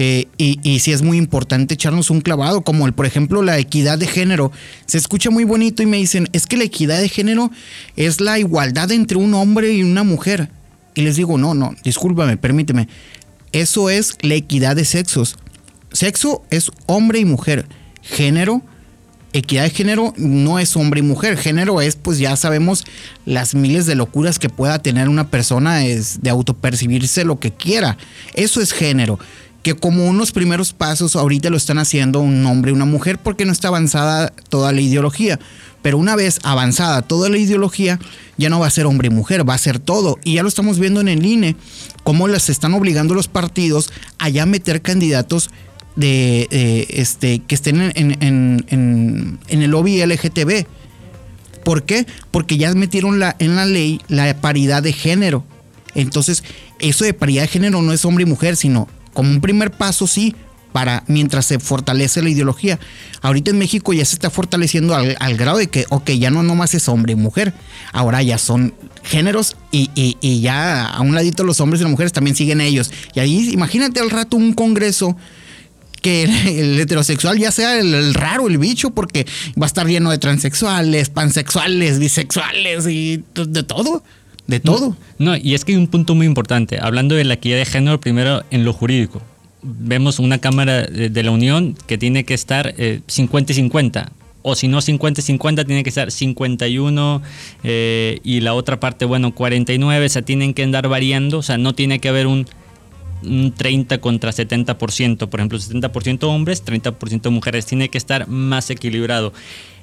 [0.00, 3.58] eh, y, y sí es muy importante echarnos un clavado, como el, por ejemplo, la
[3.58, 4.52] equidad de género.
[4.86, 7.50] Se escucha muy bonito y me dicen, es que la equidad de género
[7.96, 10.50] es la igualdad entre un hombre y una mujer.
[10.94, 12.88] Y les digo, no, no, discúlpame, permíteme.
[13.52, 15.36] Eso es la equidad de sexos.
[15.92, 17.66] Sexo es hombre y mujer.
[18.02, 18.62] Género,
[19.32, 21.36] equidad de género no es hombre y mujer.
[21.36, 22.84] Género es, pues ya sabemos,
[23.24, 27.96] las miles de locuras que pueda tener una persona es de autopercibirse lo que quiera.
[28.34, 29.18] Eso es género
[29.62, 33.44] que como unos primeros pasos ahorita lo están haciendo un hombre y una mujer porque
[33.44, 35.38] no está avanzada toda la ideología.
[35.82, 37.98] Pero una vez avanzada toda la ideología,
[38.36, 40.18] ya no va a ser hombre y mujer, va a ser todo.
[40.24, 41.56] Y ya lo estamos viendo en el INE,
[42.02, 45.50] cómo les están obligando los partidos a ya meter candidatos
[45.96, 50.66] de este que estén en, en, el lobby LGTB.
[51.64, 52.06] ¿Por qué?
[52.30, 55.44] Porque ya metieron la, en la ley la paridad de género.
[55.94, 56.44] Entonces,
[56.78, 60.06] eso de paridad de género no es hombre y mujer, sino como un primer paso,
[60.06, 60.36] sí,
[60.70, 62.78] para mientras se fortalece la ideología.
[63.20, 66.72] Ahorita en México ya se está fortaleciendo al, grado de que, ok, ya no nomás
[66.74, 67.52] es hombre y mujer,
[67.92, 69.90] ahora ya son géneros y,
[70.40, 72.92] ya a un ladito los hombres y las mujeres también siguen ellos.
[73.12, 75.16] Y ahí imagínate al rato un congreso
[76.00, 79.26] que el, heterosexual ya sea el, raro, el bicho, porque
[79.60, 84.04] va a estar lleno de transexuales, pansexuales, bisexuales y de todo
[84.48, 84.96] de todo.
[85.18, 86.78] No, y es que hay un punto muy importante.
[86.80, 89.22] Hablando de la equidad de género, primero en lo jurídico.
[89.62, 92.74] Vemos una Cámara de la Unión que tiene que estar
[93.06, 94.12] 50 eh, y 50.
[94.42, 97.22] O si no 50 y 50, tiene que estar 51
[97.62, 100.06] eh, y la otra parte, bueno, 49.
[100.06, 101.38] O sea, tienen que andar variando.
[101.38, 102.46] O sea, no tiene que haber un,
[103.24, 105.28] un 30 contra 70%.
[105.28, 107.66] Por ejemplo, 70% hombres, 30% mujeres.
[107.66, 109.34] Tiene que estar más equilibrado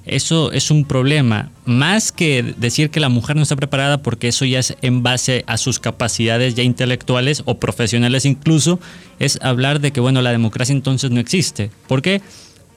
[0.05, 1.51] eso es un problema.
[1.65, 5.43] Más que decir que la mujer no está preparada, porque eso ya es en base
[5.47, 8.79] a sus capacidades ya intelectuales o profesionales incluso,
[9.19, 11.71] es hablar de que, bueno, la democracia entonces no existe.
[11.87, 12.21] ¿Por qué?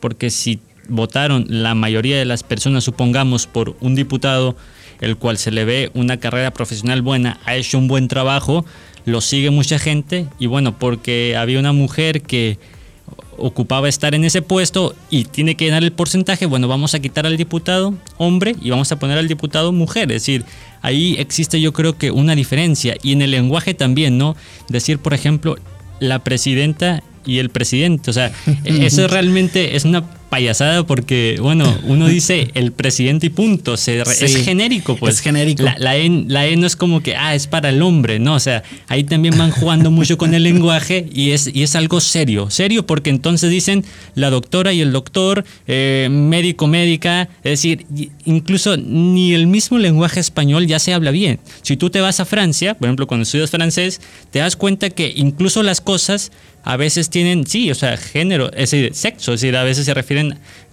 [0.00, 4.56] Porque si votaron la mayoría de las personas, supongamos, por un diputado,
[5.00, 8.64] el cual se le ve una carrera profesional buena, ha hecho un buen trabajo,
[9.04, 12.58] lo sigue mucha gente, y bueno, porque había una mujer que
[13.38, 17.26] ocupaba estar en ese puesto y tiene que llenar el porcentaje, bueno, vamos a quitar
[17.26, 20.10] al diputado hombre y vamos a poner al diputado mujer.
[20.12, 20.44] Es decir,
[20.82, 22.96] ahí existe yo creo que una diferencia.
[23.02, 24.36] Y en el lenguaje también, ¿no?
[24.68, 25.56] Decir, por ejemplo,
[26.00, 28.10] la presidenta y el presidente.
[28.10, 28.32] O sea,
[28.64, 34.12] eso realmente es una payasada porque, bueno, uno dice el presidente y punto, se re-
[34.24, 35.16] es genérico, pues.
[35.16, 35.62] es genérico.
[35.62, 38.34] La, la e, la E no es como que, ah, es para el hombre, ¿no?
[38.34, 42.00] O sea, ahí también van jugando mucho con el lenguaje y es, y es algo
[42.00, 47.86] serio, serio porque entonces dicen la doctora y el doctor, eh, médico, médica, es decir,
[48.24, 51.40] incluso ni el mismo lenguaje español ya se habla bien.
[51.62, 55.12] Si tú te vas a Francia, por ejemplo, cuando estudias francés, te das cuenta que
[55.16, 56.30] incluso las cosas
[56.64, 59.94] a veces tienen, sí, o sea, género, es decir, sexo, es decir, a veces se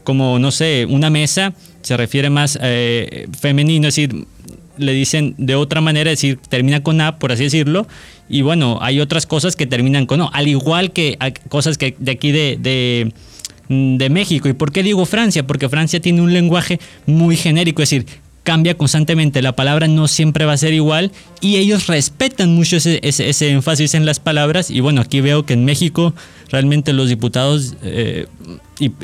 [0.03, 4.25] como, no sé, una mesa se refiere más eh, femenino, es decir,
[4.77, 7.87] le dicen de otra manera, es decir, termina con A, por así decirlo,
[8.29, 11.17] y bueno, hay otras cosas que terminan con O, al igual que
[11.49, 13.13] cosas que de aquí de, de,
[13.69, 14.49] de México.
[14.49, 15.45] ¿Y por qué digo Francia?
[15.45, 18.05] Porque Francia tiene un lenguaje muy genérico, es decir,
[18.45, 22.99] cambia constantemente, la palabra no siempre va a ser igual y ellos respetan mucho ese,
[23.03, 24.71] ese- ese énfasis en las palabras.
[24.71, 26.13] Y bueno, aquí veo que en México
[26.49, 28.27] realmente los diputados, eh,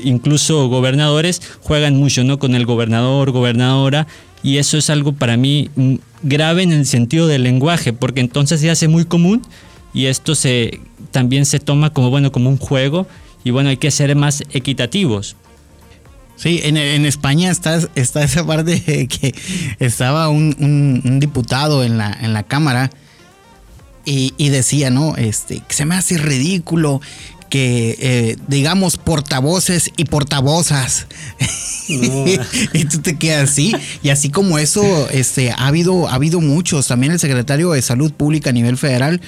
[0.04, 2.40] incluso gobernadores, juegan mucho ¿no?
[2.40, 4.08] con el gobernador, gobernadora.
[4.44, 8.62] Y eso es algo para mí mm, grave en el sentido del lenguaje porque entonces
[8.62, 9.42] se hace muy común
[9.94, 10.80] y esto se
[11.12, 13.08] también se toma como bueno como un juego.
[13.44, 15.36] Y bueno hay que ser más equitativos
[16.36, 19.36] Sí, en, en España está, está esa parte que
[19.80, 22.90] estaba un, un- un diputado en la, en la Cámara
[24.06, 25.16] y, y decía, ¿no?
[25.18, 27.00] Este, que se me hace ridículo
[27.50, 31.06] que eh, digamos portavoces y portavozas.
[31.90, 33.74] y tú te quedas así.
[34.02, 36.88] Y así como eso, este, ha habido, ha habido muchos.
[36.88, 39.22] También el secretario de Salud Pública a nivel federal,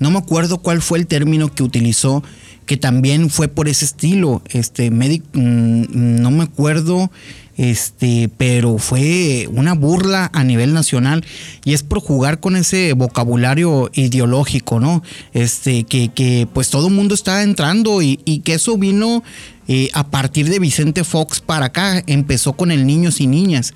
[0.00, 2.22] no me acuerdo cuál fue el término que utilizó,
[2.66, 4.42] que también fue por ese estilo.
[4.50, 7.10] Este, médico, no me acuerdo.
[7.56, 11.24] Este, pero fue una burla a nivel nacional
[11.64, 15.02] y es por jugar con ese vocabulario ideológico, ¿no?
[15.32, 19.22] Este, que, que pues todo el mundo está entrando y, y que eso vino
[19.68, 23.74] eh, a partir de Vicente Fox para acá, empezó con el niños y niñas.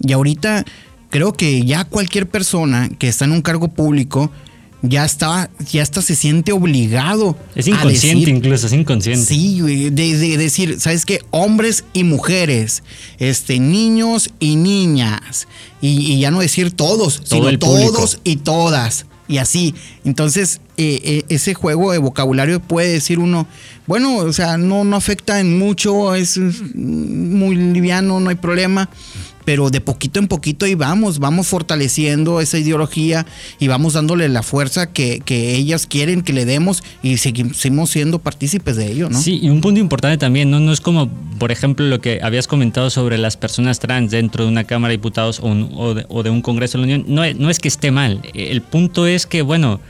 [0.00, 0.64] Y ahorita
[1.10, 4.30] creo que ya cualquier persona que está en un cargo público
[4.86, 7.36] ya está, ya hasta se siente obligado.
[7.54, 11.20] es a inconsciente decir- incluso es inconsciente Sí, de, de decir, ¿sabes qué?
[11.30, 12.82] Hombres y mujeres,
[13.18, 15.48] este, niños y niñas.
[15.80, 19.06] Y, y ya no decir todos, Todo sino el todos y todas.
[19.26, 19.74] Y así.
[20.04, 23.46] Entonces, eh, eh, ese juego de vocabulario puede decir uno,
[23.86, 26.38] bueno, o sea, no, no afecta en mucho, es
[26.74, 28.90] muy liviano, no hay problema.
[29.44, 33.26] Pero de poquito en poquito ahí vamos, fortaleciendo esa ideología
[33.58, 38.18] y vamos dándole la fuerza que, que ellas quieren que le demos y seguimos siendo
[38.20, 39.20] partícipes de ello, ¿no?
[39.20, 40.60] Sí, y un punto importante también, ¿no?
[40.60, 44.50] no es como, por ejemplo, lo que habías comentado sobre las personas trans dentro de
[44.50, 47.04] una Cámara de Diputados o, de, un Congreso de la Unión.
[47.14, 49.80] No, no es que esté mal, el punto es que, bueno,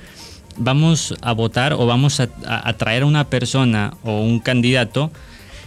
[0.56, 5.10] vamos a votar o vamos a, a- a traer a una persona o un candidato,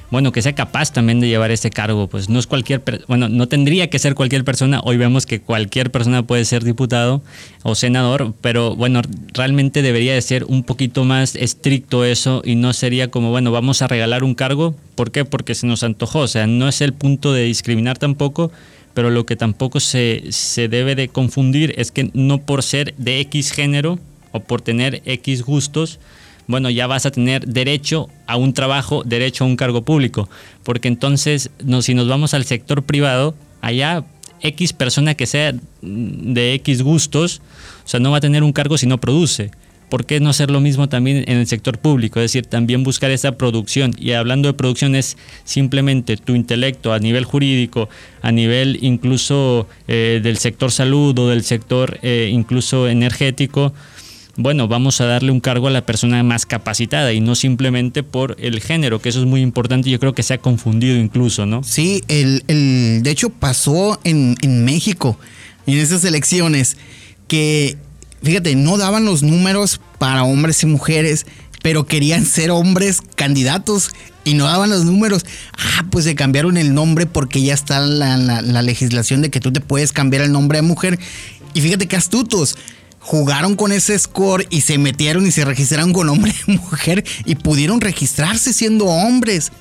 [0.10, 3.48] bueno, que sea capaz también de llevar ese cargo, pues no es cualquier, bueno, no
[3.48, 7.22] tendría que ser cualquier persona, hoy vemos que cualquier persona puede ser diputado
[7.64, 9.02] o senador, pero bueno,
[9.34, 13.82] realmente debería de ser un poquito más estricto eso y no sería como, bueno, vamos
[13.82, 15.26] a regalar un cargo, ¿por qué?
[15.26, 18.52] Porque se nos antojó, o sea, no es el punto de discriminar tampoco,
[18.94, 23.20] pero lo que tampoco se, se debe de confundir es que no por ser de
[23.20, 24.00] X género
[24.32, 26.00] o por tener X gustos,
[26.48, 30.30] bueno, ya vas a tener derecho a un trabajo, derecho a un cargo público,
[30.64, 31.50] porque entonces
[31.82, 34.06] si nos vamos al sector privado, allá
[34.42, 37.42] X persona que sea de X gustos,
[37.86, 39.52] o sea, no va a tener un cargo si no produce.
[39.90, 42.20] ¿Por qué no hacer lo mismo también en el sector público?
[42.20, 43.94] Es decir, también buscar esa producción.
[43.98, 47.88] Y hablando de producción es simplemente tu intelecto a nivel jurídico,
[48.22, 53.74] a nivel incluso eh, del sector salud o del sector eh, incluso energético.
[54.40, 58.36] Bueno, vamos a darle un cargo a la persona más capacitada y no simplemente por
[58.40, 61.64] el género, que eso es muy importante yo creo que se ha confundido incluso, ¿no?
[61.64, 65.18] Sí, el, el- de hecho pasó en, en México,
[65.66, 66.78] en esas elecciones,
[67.28, 67.78] que,
[68.22, 71.26] fíjate, no daban los números para hombres y mujeres,
[71.64, 73.90] pero querían ser hombres candidatos
[74.24, 75.26] y no daban los números.
[75.58, 79.40] Ah, pues se cambiaron el nombre porque ya está la, la- la legislación de que
[79.40, 81.00] tú te puedes cambiar el nombre de mujer.
[81.56, 82.56] Y fíjate qué astutos.
[83.08, 87.36] Jugaron con ese score y se metieron y se registraron con hombre y mujer y
[87.36, 89.54] pudieron registrarse siendo hombres.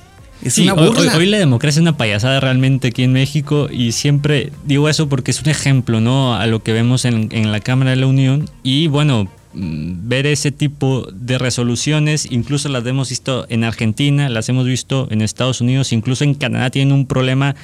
[0.43, 1.13] Es Sí, una burla.
[1.13, 5.07] Hoy, hoy la democracia es una payasada realmente aquí en México y siempre digo eso
[5.07, 6.35] porque es un ejemplo, ¿no?
[6.35, 10.27] A lo que vemos en, en la Cámara de la Unión y bueno, mm, ver
[10.27, 15.61] ese tipo de resoluciones, incluso las hemos visto en Argentina, las hemos visto en Estados
[15.61, 17.55] Unidos, incluso en Canadá tienen un problema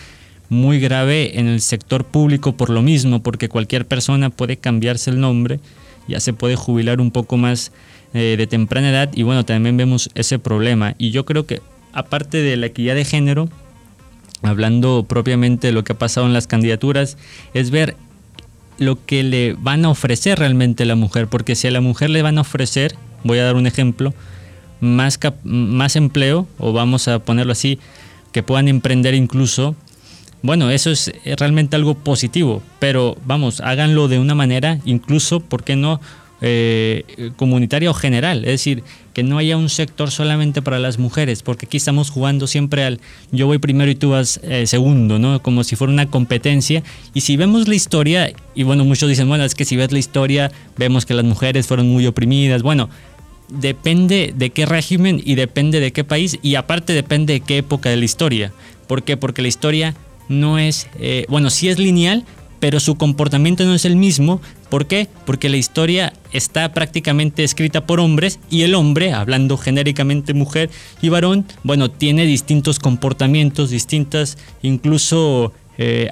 [0.54, 5.20] muy grave en el sector público por lo mismo, porque cualquier persona puede cambiarse el
[5.20, 5.60] nombre,
[6.08, 7.72] ya se puede jubilar un poco más
[8.14, 10.96] eh, de temprana edad y bueno, también vemos ese problema.
[10.98, 11.62] Y yo creo que
[11.92, 13.50] aparte de la equidad de género,
[14.42, 17.18] hablando propiamente de lo que ha pasado en las candidaturas,
[17.54, 17.96] es ver
[18.78, 22.10] lo que le van a ofrecer realmente a la mujer, porque si a la mujer
[22.10, 24.14] le van a ofrecer, voy a dar un ejemplo,
[24.82, 27.80] más, más empleo, o vamos a ponerlo así,
[28.32, 29.76] que puedan emprender incluso,
[30.44, 35.76] bueno, eso es realmente algo positivo, pero vamos, háganlo de una manera, incluso, ¿por qué
[35.76, 36.00] no?
[36.46, 41.42] Eh, comunitaria o general, es decir, que no haya un sector solamente para las mujeres,
[41.42, 43.00] porque aquí estamos jugando siempre al
[43.32, 45.42] yo voy primero y tú vas eh, segundo, ¿no?
[45.42, 46.84] Como si fuera una competencia.
[47.14, 50.00] Y si vemos la historia, y bueno, muchos dicen, bueno, es que si ves la
[50.00, 52.62] historia, vemos que las mujeres fueron muy oprimidas.
[52.62, 52.90] Bueno,
[53.48, 57.90] depende de qué régimen y depende de qué país, y aparte depende de qué época
[57.90, 58.52] de la historia.
[58.88, 59.16] ¿Por qué?
[59.16, 59.96] Porque la historia
[60.30, 62.26] no es, eh, bueno, sí es lineal,
[62.60, 64.42] pero su comportamiento no es el mismo.
[64.70, 65.10] ¿Por qué?
[65.26, 70.70] Porque la historia está prácticamente escrita por hombres y el hombre, hablando genéricamente mujer
[71.02, 76.12] y varón, bueno, tiene distintos comportamientos, distintas incluso eh,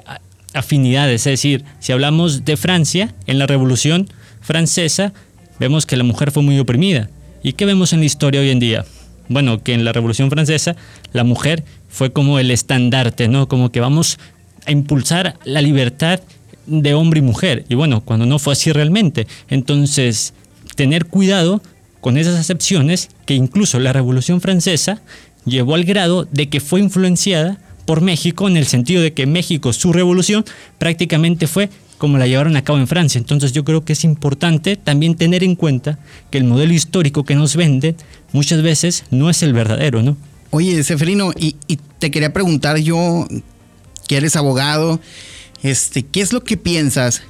[0.52, 1.22] afinidades.
[1.26, 4.10] Es decir, si hablamos de Francia, en la Revolución
[4.42, 5.14] Francesa,
[5.58, 7.08] vemos que la mujer fue muy oprimida.
[7.42, 8.84] ¿Y qué vemos en la historia hoy en día?
[9.32, 10.76] Bueno, que en la Revolución Francesa
[11.12, 13.48] la mujer fue como el estandarte, ¿no?
[13.48, 14.18] Como que vamos
[14.66, 16.20] a impulsar la libertad
[16.66, 17.64] de hombre y mujer.
[17.68, 19.26] Y bueno, cuando no fue así realmente.
[19.48, 20.34] Entonces,
[20.76, 21.62] tener cuidado
[22.00, 25.00] con esas acepciones que incluso la Revolución Francesa
[25.44, 29.72] llevó al grado de que fue influenciada por México en el sentido de que México,
[29.72, 30.44] su revolución,
[30.78, 31.68] prácticamente fue
[32.02, 33.20] como la llevaron a cabo en Francia.
[33.20, 36.00] Entonces yo creo que es importante también tener en cuenta
[36.32, 37.94] que el modelo histórico que nos venden
[38.32, 40.16] muchas veces no es el verdadero, ¿no?
[40.50, 43.28] Oye, Seferino, y, y te quería preguntar yo,
[44.08, 44.98] que eres abogado,
[45.62, 47.22] este, ¿Qué es lo que piensas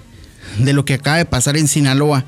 [0.59, 2.25] de lo que acaba de pasar en Sinaloa?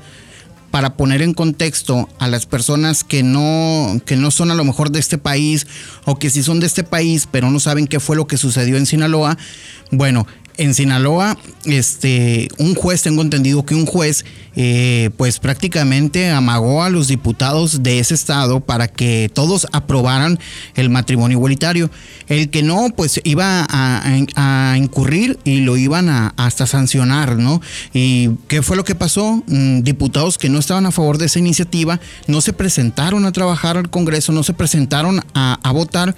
[0.69, 4.91] Para poner en contexto a las personas que no, que no son a lo mejor
[4.91, 5.65] de este país
[6.05, 8.77] o que sí son de este país, pero no saben qué fue lo que sucedió
[8.77, 9.35] en Sinaloa.
[9.89, 16.83] Bueno, en Sinaloa, este, un juez, tengo entendido que un juez, eh, pues prácticamente amagó
[16.83, 20.39] a los diputados de ese estado para que todos aprobaran
[20.75, 21.89] el matrimonio igualitario.
[22.27, 27.61] El que no, pues iba a, incurrir y lo iban a hasta sancionar, ¿no?
[27.93, 29.43] ¿Y qué fue lo que pasó?
[29.47, 33.77] Mm, diputados que no estaban a favor de esa iniciativa no se presentaron a trabajar
[33.77, 36.15] al Congreso, no se presentaron a, votar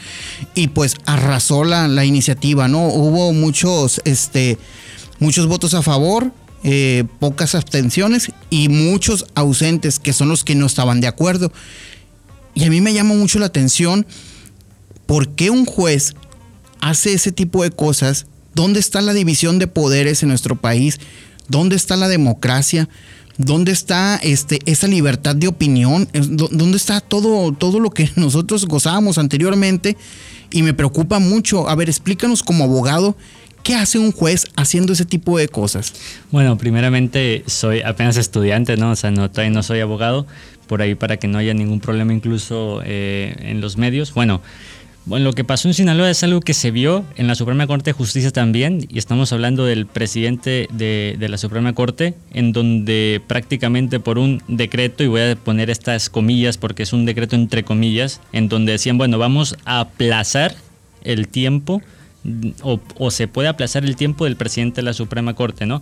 [0.53, 2.87] y pues arrasó la, la iniciativa, ¿no?
[2.87, 4.01] Hubo muchos...
[4.05, 4.26] Este,
[5.19, 6.31] muchos votos a favor,
[6.63, 11.51] eh, pocas abstenciones y muchos ausentes, que son los que no estaban de acuerdo.
[12.53, 14.05] Y a mí me llama mucho la atención
[15.05, 16.15] por qué un juez
[16.81, 18.25] hace ese tipo de cosas.
[18.53, 20.99] ¿Dónde está la división de poderes en nuestro país?
[21.47, 22.89] ¿Dónde está la democracia?
[23.37, 26.09] ¿Dónde está este, esa libertad de opinión?
[26.11, 29.95] ¿Dónde está todo, todo lo que nosotros gozábamos anteriormente?
[30.49, 31.69] Y me preocupa mucho.
[31.69, 33.15] A ver, explícanos como abogado
[33.67, 35.93] ¿Qué hace un juez haciendo ese tipo de cosas?
[36.31, 38.91] Bueno, primeramente soy apenas estudiante, ¿no?
[38.91, 40.25] O sea, no, no soy abogado,
[40.67, 44.13] por ahí para que no haya ningún problema incluso eh, en los medios.
[44.13, 44.41] Bueno,
[45.03, 47.89] bueno, lo que pasó en Sinaloa es algo que se vio en la Suprema Corte
[47.89, 53.21] de Justicia también, y estamos hablando del presidente de, de, la Suprema Corte, en donde
[53.27, 57.63] prácticamente por un decreto, y voy a poner estas comillas porque es un decreto entre
[57.63, 60.55] comillas, en donde decían, bueno, vamos a aplazar
[61.03, 61.81] el tiempo
[62.61, 65.81] o, se puede aplazar el tiempo del presidente de la Suprema Corte, ¿no?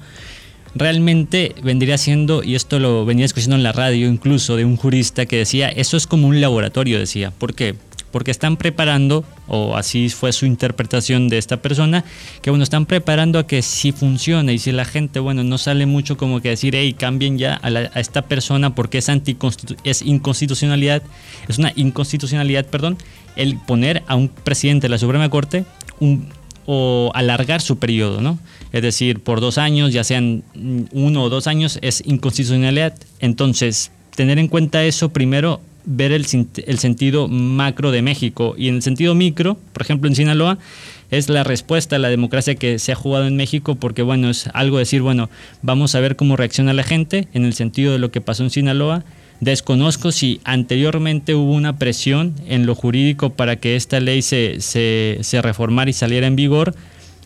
[0.76, 5.26] realmente vendría siendo, y esto lo venía escuchando en la radio incluso de un jurista
[5.26, 7.32] que decía, eso es como un laboratorio, decía.
[7.32, 7.76] ¿Por qué?
[8.12, 12.04] Porque están preparando, o así fue su interpretación de esta persona,
[12.42, 15.86] que bueno, están preparando a que si funciona y si la gente, bueno, no sale
[15.86, 19.10] mucho como que decir, hey, cambien ya a, esta persona porque es,
[19.86, 21.04] es inconstitucionalidad,
[21.48, 22.98] es una inconstitucionalidad, perdón,
[23.38, 25.66] el poner a un presidente de la Suprema Corte
[26.66, 28.40] o alargar su periodo, ¿no?
[28.72, 30.44] Es decir, por dos años, ya sean
[30.92, 32.94] uno o dos años, es inconstitucionalidad.
[33.20, 36.26] Entonces, tener en cuenta eso, primero, ver el,
[36.66, 38.56] el, sentido macro de México.
[38.58, 40.58] Y en el sentido micro, por ejemplo, en Sinaloa,
[41.12, 44.50] es la respuesta a la democracia que se ha jugado en México, porque, bueno, es
[44.54, 45.30] algo decir, bueno,
[45.62, 48.50] vamos a ver cómo reacciona la gente en el sentido de lo que pasó en
[48.50, 49.04] Sinaloa
[49.42, 55.42] Desconozco si anteriormente hubo una presión en lo jurídico para que esta ley se, se,
[55.42, 56.74] reformara y saliera en vigor,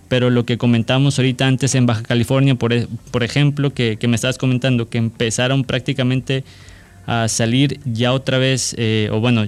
[0.08, 4.16] pero lo que comentamos ahorita antes en Baja California, por, e, por ejemplo, que, me
[4.16, 6.44] estabas comentando, que empezaron prácticamente
[7.06, 9.48] a salir ya otra vez, eh, o bueno,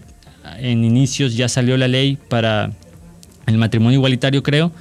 [0.60, 2.72] en inicios ya salió la ley para
[3.48, 4.72] el matrimonio igualitario, creo,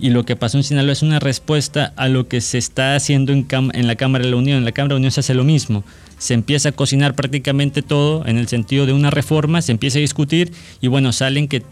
[0.00, 3.32] y lo que pasó en Sinaloa es una respuesta a lo que se está haciendo
[3.32, 4.58] en, en la Cámara de la Unión.
[4.58, 5.84] En la Cámara de la Unión se hace lo mismo
[6.24, 10.00] se empieza a cocinar prácticamente todo en el sentido de una reforma, se empieza a
[10.00, 11.62] discutir y bueno, salen que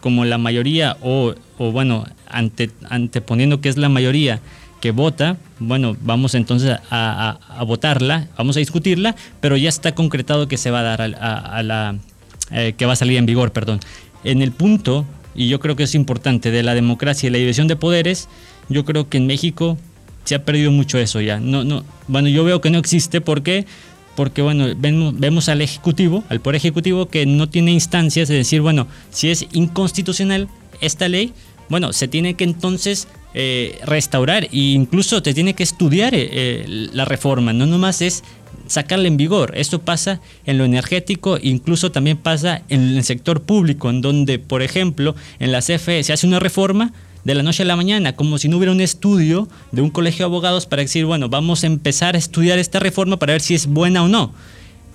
[0.00, 4.40] como la mayoría o, bueno, ante, anteponiendo que es la mayoría
[4.80, 10.56] que vota, bueno, vamos entonces a, votarla, vamos a discutirla, pero ya está concretado que
[10.56, 11.94] se va a dar a, la,
[12.50, 13.78] eh, que va a salir en vigor, perdón.
[14.24, 17.68] En el punto, y yo creo que es importante, de la democracia y la división
[17.68, 18.28] de poderes,
[18.68, 19.78] yo creo que en México
[20.24, 21.38] se ha perdido mucho eso ya.
[21.38, 23.66] No, no, bueno, yo veo que no existe, ¿por qué?
[24.14, 28.60] Porque, bueno, vemos, vemos al Ejecutivo, al Poder Ejecutivo, que no tiene instancias de decir,
[28.60, 30.48] bueno, si es inconstitucional
[30.80, 31.32] esta ley,
[31.68, 37.06] bueno, se tiene que entonces eh, restaurar e incluso te tiene que estudiar eh, la
[37.06, 38.22] reforma, no nomás es
[38.66, 39.52] sacarla en vigor.
[39.56, 44.62] Esto pasa en lo energético, incluso también pasa en el sector público, en donde, por
[44.62, 46.92] ejemplo, en la CFE se hace una reforma
[47.24, 50.24] de la noche a la mañana, como si no hubiera un estudio de un colegio
[50.24, 53.54] de abogados para decir, bueno, vamos a empezar a estudiar esta reforma para ver si
[53.54, 54.32] es buena o no.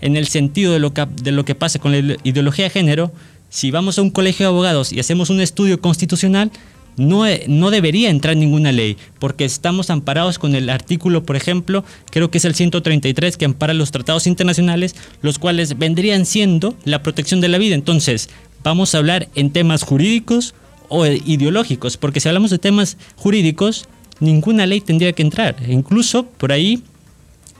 [0.01, 3.11] En el sentido de lo que, de lo que pasa con la ideología de género,
[3.49, 6.51] si vamos a un colegio de abogados y hacemos un estudio constitucional,
[6.97, 12.31] no, no, debería entrar ninguna ley, porque estamos amparados con el artículo, por ejemplo, creo
[12.31, 17.39] que es el 133 que ampara los tratados internacionales, los cuales vendrían siendo la protección
[17.39, 17.75] de la vida.
[17.75, 18.29] Entonces,
[18.63, 20.55] vamos a hablar en temas jurídicos
[20.89, 23.87] o ideológicos, porque si hablamos de temas jurídicos,
[24.19, 25.55] ninguna ley tendría que entrar.
[25.67, 26.83] incluso por ahí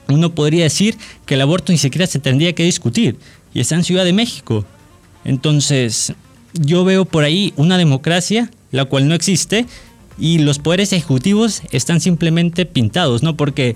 [0.10, 3.18] uno podría decir que el aborto ni siquiera se tendría que discutir,
[3.54, 4.66] y está en Ciudad de México.
[5.26, 6.14] Entonces,
[6.54, 9.66] yo veo por ahí una democracia la cual no existe
[10.18, 13.36] y los poderes ejecutivos están simplemente pintados, ¿no?
[13.38, 13.76] Porque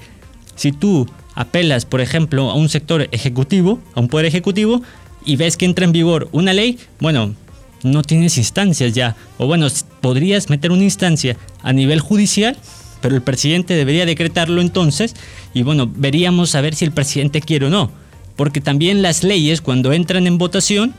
[0.55, 4.81] si tú apelas, por ejemplo, a un sector ejecutivo, a un poder ejecutivo,
[5.23, 7.35] y ves que entra en vigor una ley, bueno,
[7.83, 9.15] no tienes instancias ya.
[9.37, 9.67] O bueno,
[10.01, 12.57] podrías meter una instancia a nivel judicial,
[13.01, 15.15] pero el presidente debería decretarlo entonces,
[15.53, 17.91] y bueno, veríamos a ver si el presidente quiere o no.
[18.35, 20.93] Porque también las leyes, cuando entran en votación,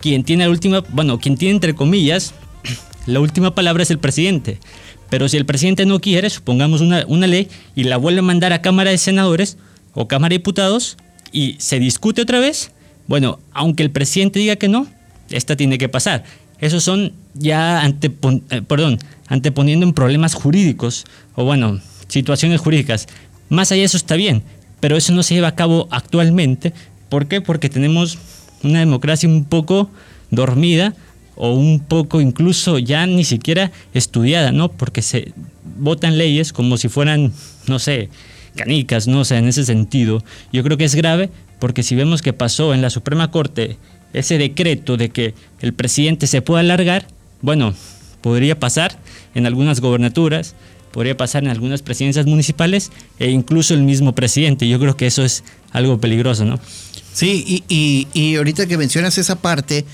[0.00, 2.34] quien tiene la última, bueno, quien tiene entre comillas,
[3.06, 4.58] la última palabra es el presidente.
[5.10, 8.52] Pero si el presidente no quiere, supongamos una, una ley y la vuelve a mandar
[8.52, 9.58] a Cámara de Senadores
[9.92, 10.96] o Cámara de Diputados
[11.32, 12.70] y se discute otra vez,
[13.08, 14.86] bueno, aunque el presidente diga que no,
[15.30, 16.24] esta tiene que pasar.
[16.58, 21.04] Esos son ya antepon eh, perdón, anteponiendo en problemas jurídicos
[21.34, 23.06] o bueno, situaciones jurídicas.
[23.48, 24.42] Más allá de eso está bien,
[24.80, 26.72] pero eso no se lleva a cabo actualmente.
[27.08, 27.40] ¿Por qué?
[27.40, 28.18] Porque tenemos
[28.62, 29.90] una democracia un poco
[30.30, 30.94] dormida
[31.34, 34.70] o un poco incluso ya ni siquiera estudiada, ¿no?
[34.70, 35.32] Porque se
[35.78, 37.32] votan leyes como si fueran,
[37.66, 38.10] no sé,
[38.56, 39.20] canicas, ¿no?
[39.20, 40.22] O sea, en ese sentido.
[40.52, 43.78] Yo creo que es grave porque si vemos que pasó en la Suprema Corte
[44.12, 47.06] ese decreto de que el presidente se pueda alargar,
[47.42, 47.74] bueno,
[48.20, 48.98] podría pasar
[49.34, 50.54] en algunas gobernaturas,
[50.92, 54.68] podría pasar en algunas presidencias municipales e incluso el mismo presidente.
[54.68, 56.58] Yo creo que eso es algo peligroso, ¿no?
[57.12, 59.84] Sí, y, y ahorita que mencionas esa parte,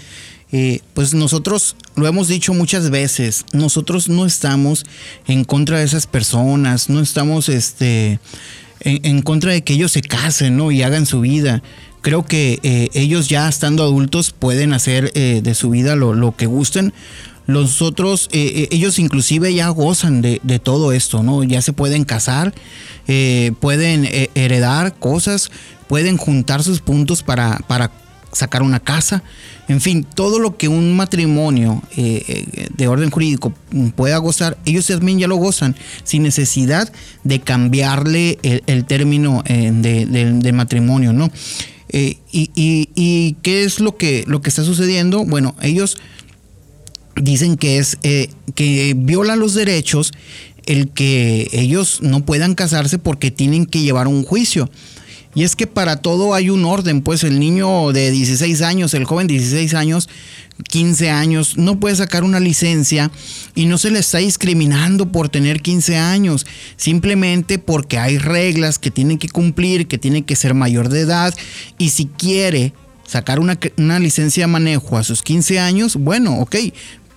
[0.53, 4.87] eh, pues nosotros lo hemos dicho muchas veces, nosotros no estamos
[5.27, 8.21] en contra de esas personas, no estamos este,
[8.81, 10.71] en, contra de que ellos se casen ¿no?
[10.71, 11.63] y hagan su vida.
[12.07, 16.47] Creo que eh, ellos ya estando adultos pueden hacer eh, de su vida lo, que
[16.47, 16.95] gusten.
[17.49, 21.43] Los otros, ellos inclusive ya gozan de, todo esto, ¿no?
[21.43, 22.55] Ya se pueden casar,
[23.61, 25.51] pueden heredar cosas,
[25.89, 27.59] pueden juntar sus puntos para,
[28.33, 29.23] sacar una casa.
[29.67, 33.53] En fin, todo lo que un matrimonio eh, eh, de orden jurídico
[33.97, 36.93] pueda gozar, ellos también ya lo gozan, sin necesidad
[37.25, 41.31] de cambiarle el, término eh, de, matrimonio, ¿no?
[42.33, 45.25] Y, qué es lo que, lo que está sucediendo?
[45.25, 45.99] Bueno, ellos
[47.17, 47.99] dicen que es
[48.55, 50.13] que viola los derechos
[50.67, 54.69] el que ellos no puedan casarse porque tienen que llevar un juicio.
[55.37, 59.05] Y es que para todo hay un orden, pues el niño de 16 años, el
[59.05, 60.09] joven de 16 años,
[60.71, 63.11] 15 años, no puede sacar una licencia
[63.55, 66.47] y no se le está discriminando por tener 15 años,
[66.79, 71.35] simplemente porque hay reglas que tienen que cumplir, que tiene que ser mayor de edad
[71.77, 72.73] y si quiere
[73.07, 76.57] sacar una, una licencia de manejo a sus 15 años, bueno, ok,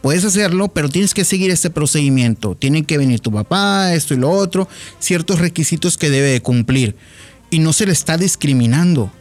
[0.01, 2.55] Puedes hacerlo, pero tienes que seguir este procedimiento.
[2.55, 6.95] Tiene que venir tu papá, esto y lo otro, ciertos requisitos que debe de cumplir
[7.49, 9.11] y no se le está discriminando,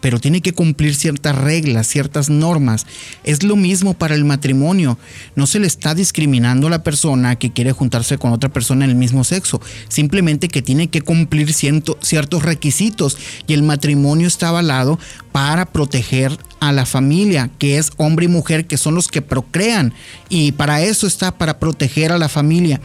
[0.00, 2.86] pero tiene que cumplir ciertas reglas, ciertas normas.
[3.22, 4.98] Es lo mismo para el matrimonio.
[5.36, 8.96] No se le está discriminando a la persona que quiere juntarse con otra persona del
[8.96, 13.16] mismo sexo, simplemente que tiene que cumplir ciertos requisitos
[13.46, 14.98] y el matrimonio está avalado
[15.30, 19.94] para proteger a la familia, que es hombre y mujer, que son los que procrean.
[20.28, 22.80] Y para eso está, para proteger a la familia.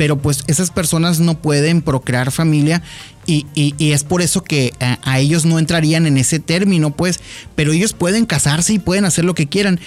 [0.00, 2.80] Pero pues esas personas no pueden procrear familia
[3.26, 3.44] y,
[3.78, 7.20] es por eso que a, a, ellos no entrarían en ese término, pues.
[7.54, 9.78] Pero ellos pueden casarse y pueden hacer lo que quieran.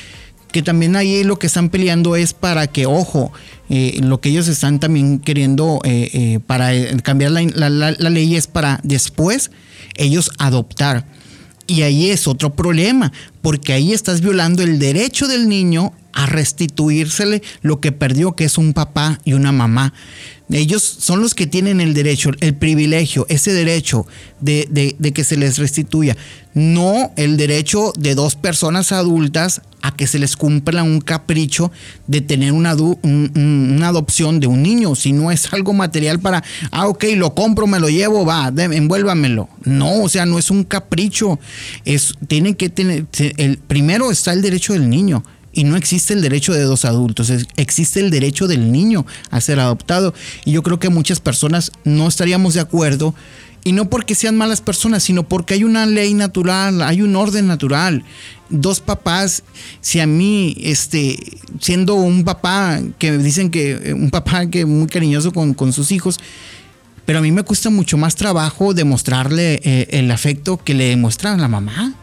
[0.52, 3.34] que también ahí lo que están peleando es para que, ojo,
[3.72, 6.70] eh, lo que ellos están también queriendo eh, eh, para
[7.02, 9.50] cambiar la, la ley es para después
[9.96, 11.08] ellos adoptar.
[11.66, 13.12] Y ahí es otro problema,
[13.44, 18.58] porque ahí estás violando el derecho del niño a restituírsele lo que perdió, que es
[18.58, 19.94] un papá y una mamá.
[20.50, 24.06] Ellos son los que tienen el derecho, el privilegio, ese derecho
[24.40, 26.16] de, que se les restituya.
[26.54, 31.72] No el derecho de dos personas adultas a que se les cumpla un capricho
[32.08, 34.96] de tener una, una adopción de un niño.
[34.96, 39.50] Si no es algo material para, ah, ok, lo compro, me lo llevo, va, envuélvamelo.
[39.64, 41.40] No, o sea, no es un capricho.
[41.84, 43.08] Es, tienen que tener,
[43.38, 47.32] el, primero está el derecho del niño y no existe el derecho de dos adultos,
[47.58, 50.14] existe el derecho del niño a ser adoptado.
[50.46, 53.14] Y yo creo que muchas personas no estaríamos de acuerdo,
[53.66, 57.48] y no porque sean malas personas, sino porque hay una ley natural, hay un orden
[57.48, 58.04] natural.
[58.50, 59.44] Dos papás,
[59.80, 61.18] si a mí, este,
[61.60, 66.20] siendo un papá, que dicen que un papá que muy cariñoso con, con sus hijos,
[67.06, 71.38] pero a mí me cuesta mucho más trabajo demostrarle eh, el afecto que le demuestra
[71.38, 71.94] la mamá.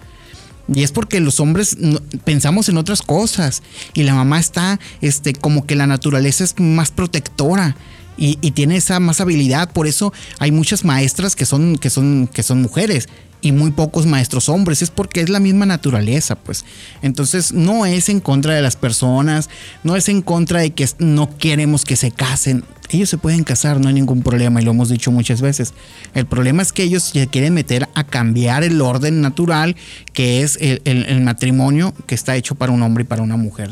[0.72, 1.76] Y es porque los hombres
[2.24, 3.62] pensamos en otras cosas.
[3.94, 7.76] Y la mamá está, este, como que la naturaleza es más protectora.
[8.16, 9.72] Y, tiene esa más habilidad.
[9.72, 13.08] Por eso hay muchas maestras que son, que son, que son mujeres
[13.40, 14.82] y muy pocos maestros hombres.
[14.82, 16.64] Es porque es la misma naturaleza, pues.
[17.02, 19.50] Entonces no es en contra de las personas,
[19.84, 23.80] no es en contra de que no queremos que se casen ellos se pueden casar,
[23.80, 25.74] no hay ningún problema y lo hemos dicho muchas veces.
[26.14, 29.76] El problema es que ellos se quieren meter a cambiar el orden natural
[30.12, 33.70] que es el, matrimonio que está hecho para un hombre y para una mujer.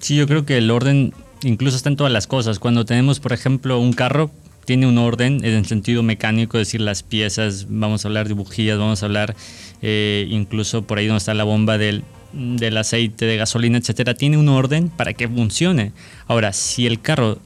[0.00, 1.12] Sí, yo creo que el orden
[1.42, 2.58] incluso está en todas las cosas.
[2.58, 4.30] Cuando tenemos, por ejemplo, un carro,
[4.68, 8.34] tiene un orden en el sentido mecánico, es decir, las piezas, vamos a hablar de
[8.34, 9.34] bujías, vamos a hablar
[9.80, 12.04] eh, incluso por ahí donde está la bomba del,
[12.34, 15.92] del aceite, de gasolina, etcétera, tiene un orden para que funcione.
[16.26, 17.38] Ahora, si el carro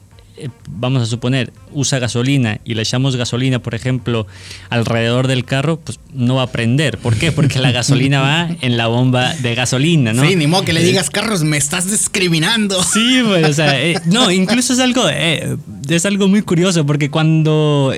[0.68, 4.26] vamos a suponer, usa gasolina y le echamos gasolina, por ejemplo,
[4.70, 6.99] alrededor del carro, pues no va a prender.
[6.99, 7.33] ¿Por qué?
[7.33, 10.26] Porque la gasolina va en la bomba de gasolina, ¿no?
[10.26, 12.83] Sí, ni modo que le eh, digas carros, me estás discriminando.
[12.93, 17.93] Sí, pues, o sea, eh, no, incluso es algo, es algo muy curioso, porque cuando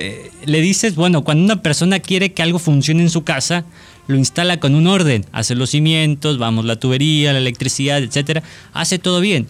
[0.45, 3.65] le dices, bueno, cuando una persona quiere que algo funcione en su casa,
[4.07, 8.41] lo instala con un orden, hace los cimientos, vamos, la tubería, la electricidad, etcétera,
[8.73, 9.47] hace todo bien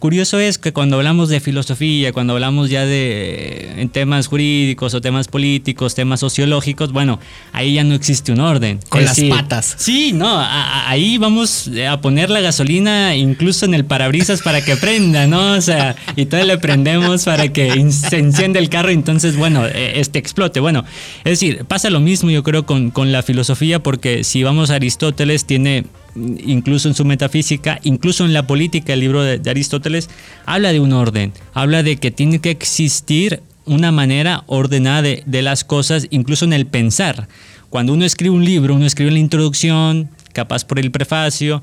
[0.00, 5.02] Curioso es que cuando hablamos de filosofía, cuando hablamos ya de en temas jurídicos o
[5.02, 7.20] temas políticos, temas sociológicos, bueno,
[7.52, 8.80] ahí ya no existe un orden.
[8.88, 9.74] Con las patas.
[9.76, 15.26] Sí, no, ahí vamos a poner la gasolina incluso en el parabrisas para que prenda,
[15.26, 15.52] ¿no?
[15.52, 19.66] O sea, y todo le prendemos para que se encienda el carro y entonces, bueno,
[19.66, 20.60] e, este explote.
[20.60, 20.82] Bueno,
[21.24, 24.76] es decir, pasa lo mismo yo creo con, con la filosofía porque si vamos a
[24.76, 25.84] Aristóteles tiene
[26.14, 30.08] incluso en su metafísica, incluso en la política, el libro de, Aristóteles,
[30.46, 35.64] habla de un orden, habla de que tiene que existir una manera ordenada de, las
[35.64, 37.28] cosas, incluso en el pensar.
[37.68, 41.62] Cuando uno escribe un libro, uno escribe la introducción, capaz por el prefacio,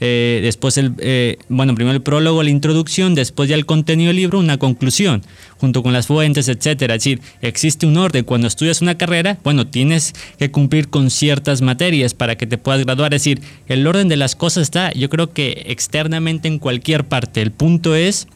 [0.00, 4.16] eh, después el, eh, bueno, primero el prólogo, la introducción, después ya el contenido del
[4.16, 5.22] libro, una conclusión,
[5.58, 6.94] junto con las fuentes, etcétera.
[6.94, 8.24] Es decir, existe un orden.
[8.24, 12.84] Cuando estudias una carrera, bueno, tienes que cumplir con ciertas materias para que te puedas
[12.84, 13.12] graduar.
[13.14, 17.42] Es decir, el orden de las cosas está, yo creo que externamente en cualquier parte.
[17.42, 18.28] El punto es,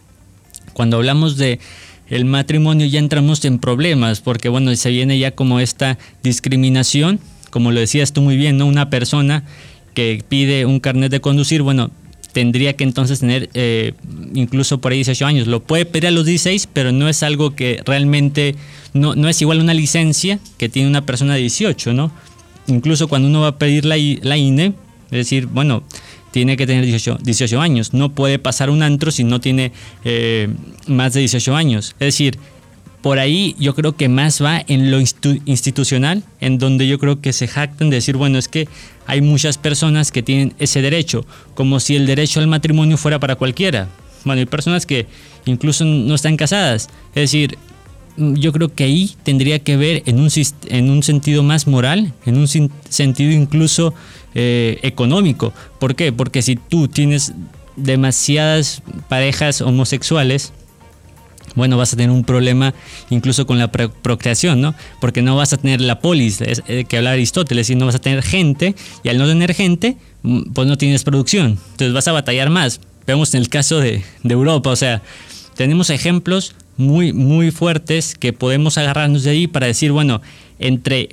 [0.73, 1.61] cuando hablamos de
[2.09, 7.71] el matrimonio ya entramos en problemas, porque bueno, se viene ya como esta discriminación, como
[7.71, 8.67] lo decías tú muy bien, ¿no?
[8.67, 9.45] Una persona
[9.95, 11.91] que pide un carnet de conducir, bueno,
[12.33, 13.93] tendría que entonces tener eh,
[14.35, 15.47] incluso por ahí 18 años.
[15.47, 18.57] Lo puede pedir a los 16, pero no es algo que realmente,
[18.95, 22.11] no, no es igual una licencia que tiene una persona de 18, ¿no?
[22.67, 24.75] Incluso cuando uno va a pedir la, la INE,
[25.07, 25.83] es decir, bueno,
[26.31, 27.93] tiene que tener 18, 18, años.
[27.93, 29.73] No puede pasar un antro si no tiene
[30.05, 30.49] eh,
[30.87, 31.95] más de 18 años.
[32.01, 32.39] Es decir,
[33.03, 37.33] por ahí yo creo que más va en lo institucional, en donde yo creo que
[37.33, 38.69] se jactan de decir, bueno, es que
[39.07, 43.35] hay muchas personas que tienen ese derecho, como si el derecho al matrimonio fuera para
[43.35, 43.89] cualquiera.
[44.25, 45.07] Bueno, hay personas que
[45.47, 46.89] incluso no están casadas.
[47.09, 47.59] Es decir,
[48.17, 50.29] yo creo que ahí tendría que ver en un,
[50.69, 53.95] en un sentido más moral, en un sentido incluso
[54.35, 55.53] eh, económico.
[55.81, 56.13] ¿Por qué?
[56.13, 57.33] Porque si tú tienes
[57.75, 60.53] demasiadas parejas homosexuales,
[61.55, 62.75] bueno, vas a tener un problema
[63.11, 64.75] incluso con la procreación, ¿no?
[65.01, 68.01] Porque no vas a tener la polis, eh, que habla Aristóteles, y no vas a
[68.01, 71.59] tener gente, y al no tener gente, mm, pues no tienes producción.
[71.73, 72.81] Entonces vas a batallar más.
[73.07, 75.03] Vemos en el caso de, Europa, o sea,
[75.57, 80.21] tenemos ejemplos muy, muy fuertes que podemos agarrarnos de ahí para decir, bueno,
[80.59, 81.11] entre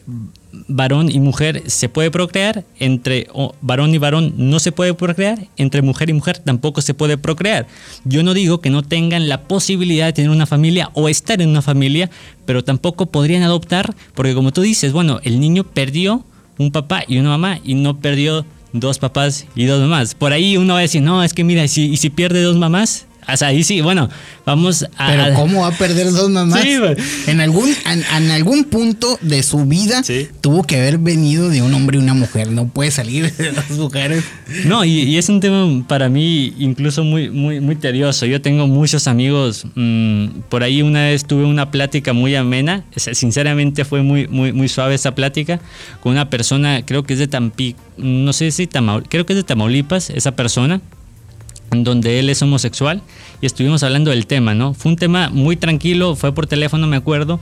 [0.68, 3.28] varón y mujer se puede procrear, entre
[3.62, 7.68] varón y varón no se puede procrear, entre mujer y mujer tampoco se puede procrear.
[8.04, 11.50] Yo no digo que no tengan la posibilidad de tener una familia o estar en
[11.50, 12.10] una familia,
[12.46, 16.26] pero tampoco podrían adoptar, porque como tú dices, bueno, el niño perdió
[16.58, 20.14] un papá y una mamá y no perdió dos papás y dos mamás.
[20.16, 23.08] Por ahí uno va a decir, no, es que mira, y si pierde dos mamás,
[23.42, 24.10] ahí sí, bueno,
[24.46, 25.08] vamos a.
[25.08, 26.62] Pero ¿cómo va a perder dos mamás?
[26.62, 26.78] Sí,
[27.28, 30.02] en algún, en, algún punto de su vida
[30.42, 32.52] tuvo que haber venido de un hombre y una mujer.
[32.52, 34.24] No puede salir de dos mujeres.
[34.66, 38.26] No, y, es un tema para mí incluso muy, muy, muy tedioso.
[38.26, 39.66] Yo tengo muchos amigos.
[39.76, 42.84] Mm, por ahí una vez tuve una plática muy amena.
[42.96, 45.60] Sinceramente fue muy, muy, muy suave esa plática
[46.02, 49.38] con una persona, creo que es de Tampico, no sé si Tamaulipas, creo que es
[49.38, 50.82] de Tamaulipas, esa persona
[51.72, 53.02] donde él es homosexual
[53.42, 54.74] y estuvimos hablando del tema, ¿no?
[54.74, 57.40] Fue un tema muy tranquilo, fue por teléfono, me acuerdo,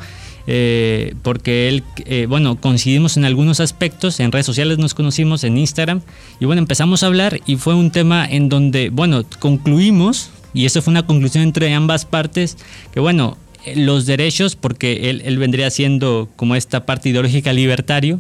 [0.48, 5.58] eh, porque él, eh, bueno, coincidimos en algunos aspectos, en redes sociales nos conocimos, en
[5.58, 6.02] Instagram,
[6.40, 10.82] y bueno, empezamos a hablar y fue un tema en donde, bueno, concluimos, y eso
[10.82, 12.58] fue una conclusión entre ambas partes,
[12.94, 13.38] que bueno,
[13.76, 18.20] los derechos, porque él, él vendría siendo como esta parte ideológica libertario,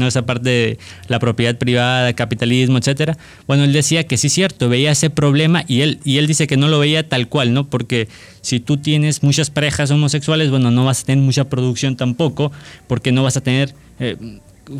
[0.00, 0.08] ¿no?
[0.08, 0.78] esa parte de
[1.08, 3.16] la propiedad privada, capitalismo, etcétera.
[3.46, 6.46] Bueno, él decía que sí es cierto, veía ese problema y él, y él dice
[6.46, 7.68] que no lo veía tal cual, ¿no?
[7.68, 8.08] Porque
[8.40, 12.50] si tú tienes muchas parejas homosexuales, bueno, no vas a tener mucha producción tampoco,
[12.88, 14.16] porque no vas a tener eh,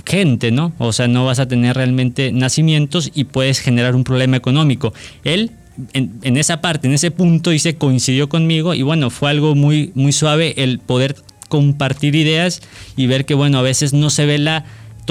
[0.06, 0.72] gente, ¿no?
[0.78, 4.92] O sea, no vas a tener realmente nacimientos y puedes generar un problema económico.
[5.24, 5.52] Él
[5.92, 9.92] en, en, esa parte, en ese punto, dice, coincidió conmigo y bueno, fue algo muy,
[9.94, 11.16] muy suave el poder
[11.50, 12.62] compartir ideas
[12.96, 14.64] y ver que, bueno, a veces no se ve la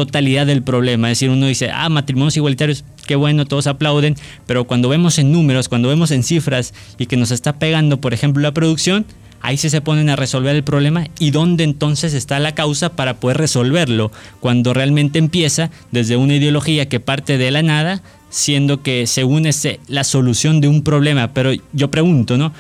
[0.06, 1.12] totalidad del problema.
[1.12, 4.16] Es decir, uno dice, ah, matrimonios igualitarios, qué bueno, todos aplauden,
[4.48, 8.14] pero cuando vemos en números, cuando vemos en cifras y que nos está pegando, por
[8.14, 9.06] ejemplo, la producción,
[9.42, 13.20] ahí sí se ponen a resolver el problema y dónde entonces está la causa para
[13.20, 19.06] poder resolverlo, cuando realmente empieza desde una ideología que parte de la nada, siendo que
[19.06, 21.34] según es la solución de un problema.
[21.34, 22.54] Pero yo pregunto, ¿no?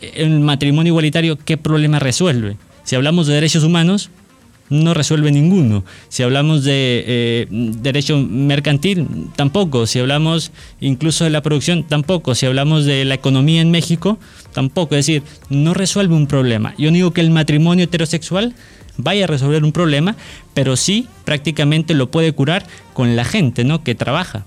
[0.00, 2.56] El matrimonio igualitario, ¿qué problema resuelve?
[2.82, 4.10] Si hablamos de derechos humanos,
[4.70, 5.84] no resuelve ninguno.
[6.08, 9.06] Si hablamos de eh, derecho mercantil,
[9.36, 9.86] tampoco.
[9.86, 12.34] Si hablamos incluso de la producción, tampoco.
[12.34, 14.18] Si hablamos de la economía en México,
[14.54, 14.94] tampoco.
[14.94, 16.74] Es decir, no resuelve un problema.
[16.78, 18.54] Yo digo que el matrimonio heterosexual
[18.96, 20.16] vaya a resolver un problema,
[20.54, 23.82] pero sí prácticamente lo puede curar con la gente ¿no?
[23.82, 24.44] que trabaja.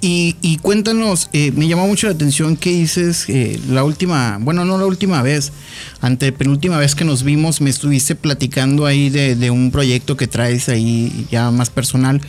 [0.00, 4.78] Y, cuéntanos, eh, me llamó mucho la atención que dices eh, la última, bueno, no
[4.78, 5.52] la última vez,
[6.00, 10.68] ante penúltima vez que nos vimos, me estuviste platicando ahí de, un proyecto que traes
[10.68, 12.20] ahí ya más personal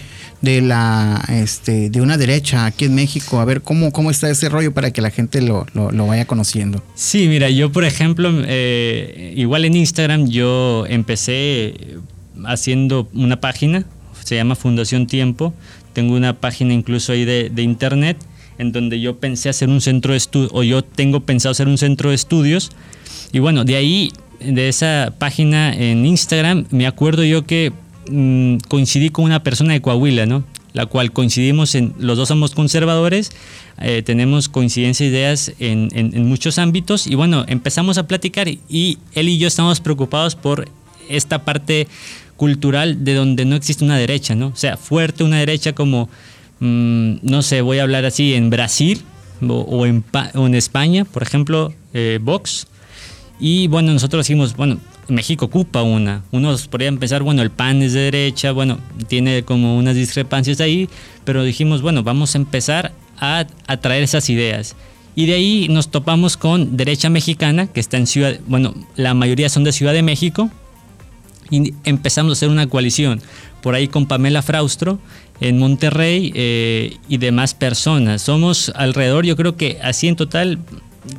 [0.41, 3.39] de la este de una derecha aquí en México.
[3.39, 5.67] A ver cómo, cómo está ese rollo para que la gente lo,
[6.07, 6.83] vaya conociendo.
[6.95, 11.97] Sí, mira, yo por ejemplo, eh, igual en Instagram yo empecé
[12.45, 13.85] haciendo una página,
[14.23, 15.53] se llama Fundación Tiempo
[15.93, 18.17] tengo una página incluso ahí de, internet
[18.57, 21.77] en donde yo pensé hacer un centro de estudios, o yo tengo pensado hacer un
[21.77, 22.71] centro de estudios.
[23.31, 24.11] Y bueno, de ahí,
[24.41, 27.71] de esa página en Instagram, me acuerdo yo que
[28.11, 30.43] mm, coincidí con una persona de Coahuila, ¿no?
[30.73, 33.31] La cual coincidimos en, los dos somos conservadores,
[33.81, 38.97] eh, tenemos coincidencia de ideas en, en, muchos ámbitos y bueno, empezamos a platicar y
[39.15, 40.67] él y yo estamos preocupados por
[41.09, 41.87] esta parte
[42.37, 44.47] cultural de donde no existe una derecha, ¿no?
[44.47, 46.09] O sea, fuerte una derecha como,
[46.61, 49.01] mm, no sé, voy a hablar así, en Brasil
[49.47, 50.03] o, en,
[50.33, 52.67] en, España, por ejemplo, eh, Vox.
[53.41, 54.79] Y bueno, nosotros decimos, bueno,
[55.09, 56.23] México ocupa una.
[56.31, 60.89] Unos podrían pensar, bueno, el PAN es de derecha, bueno, tiene como unas discrepancias ahí,
[61.25, 64.75] pero dijimos, bueno, vamos a empezar a, a traer esas ideas.
[65.15, 69.49] Y de ahí nos topamos con derecha mexicana, que está en Ciudad, bueno, la mayoría
[69.49, 70.49] son de Ciudad de México,
[71.49, 73.21] y empezamos a hacer una coalición
[73.61, 74.99] por ahí con Pamela Fraustro
[75.41, 78.21] en Monterrey eh, y demás personas.
[78.21, 80.59] Somos alrededor, yo creo que así en total,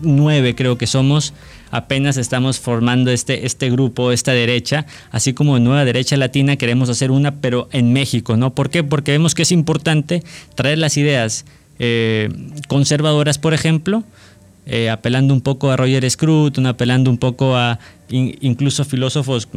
[0.02, 1.32] nueve creo que somos.
[1.72, 7.12] Apenas estamos formando este, este grupo, esta derecha, así como Nueva Derecha Latina queremos hacer
[7.12, 8.52] una, pero en México, ¿no?
[8.56, 8.82] ¿Por qué?
[8.82, 10.24] Porque vemos que es importante
[10.56, 11.44] traer las ideas
[11.78, 12.28] eh,
[12.66, 14.02] conservadoras, por ejemplo,
[14.66, 17.78] eh, apelando un poco a Roger Scruton, apelando un poco a
[18.10, 19.48] incluso filósofos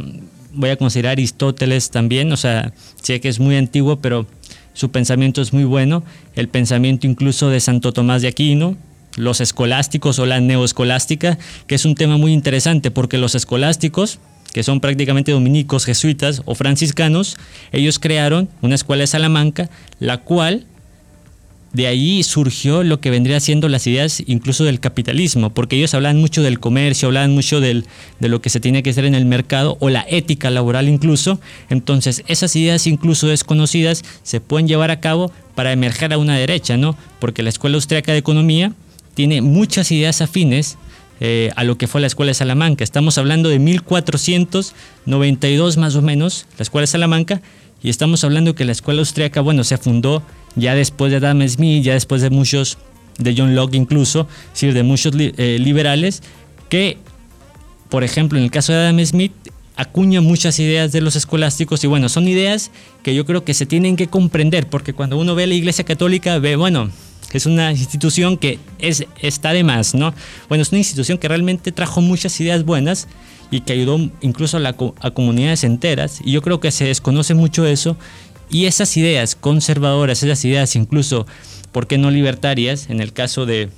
[0.54, 4.26] voy a considerar Aristóteles también, o sea, sé que es muy antiguo, pero
[4.72, 6.02] su pensamiento es muy bueno,
[6.34, 8.76] el pensamiento incluso de Santo Tomás de Aquino,
[9.16, 14.18] los escolásticos o la neoescolástica, que es un tema muy interesante porque los escolásticos,
[14.52, 17.36] que son prácticamente dominicos, jesuitas o franciscanos,
[17.72, 20.66] ellos crearon una escuela de Salamanca, la cual
[21.74, 26.16] de ahí surgió lo que vendría siendo las ideas incluso del capitalismo, porque ellos hablan
[26.18, 27.84] mucho del comercio, hablan mucho de
[28.20, 31.38] lo que se tiene que hacer en el mercado o la ética laboral incluso.
[31.68, 36.76] Entonces, esas ideas incluso desconocidas se pueden llevar a cabo para emerger a una derecha,
[36.76, 36.96] ¿no?
[37.18, 38.72] Porque la Escuela Austriaca de Economía
[39.14, 40.78] tiene muchas ideas afines
[41.20, 42.84] eh, a lo que fue la Escuela de Salamanca.
[42.84, 47.42] Estamos hablando de 1492 más o menos, la Escuela de Salamanca,
[47.84, 50.22] y estamos hablando que la Escuela Austriaca, bueno, se fundó
[50.56, 52.78] ya después de Adam Smith, ya después de muchos,
[53.18, 56.22] de John Locke incluso, es de muchos eh, liberales,
[56.70, 56.96] que,
[57.90, 59.32] por ejemplo, en el caso de Adam Smith,
[59.76, 62.70] acuña muchas ideas de los escolásticos y bueno, son ideas
[63.02, 66.38] que yo creo que se tienen que comprender, porque cuando uno ve la Iglesia Católica,
[66.38, 66.90] ve, bueno,
[67.34, 70.14] es una institución que es, está de más, ¿no?
[70.48, 73.08] Bueno, es una institución que realmente trajo muchas ideas buenas
[73.50, 77.34] y que ayudó incluso a, la, a comunidades enteras, y yo creo que se desconoce
[77.34, 77.96] mucho eso,
[78.50, 81.26] y esas ideas conservadoras, esas ideas incluso,
[81.72, 82.88] ¿por qué no libertarias?
[82.90, 83.68] En el caso de,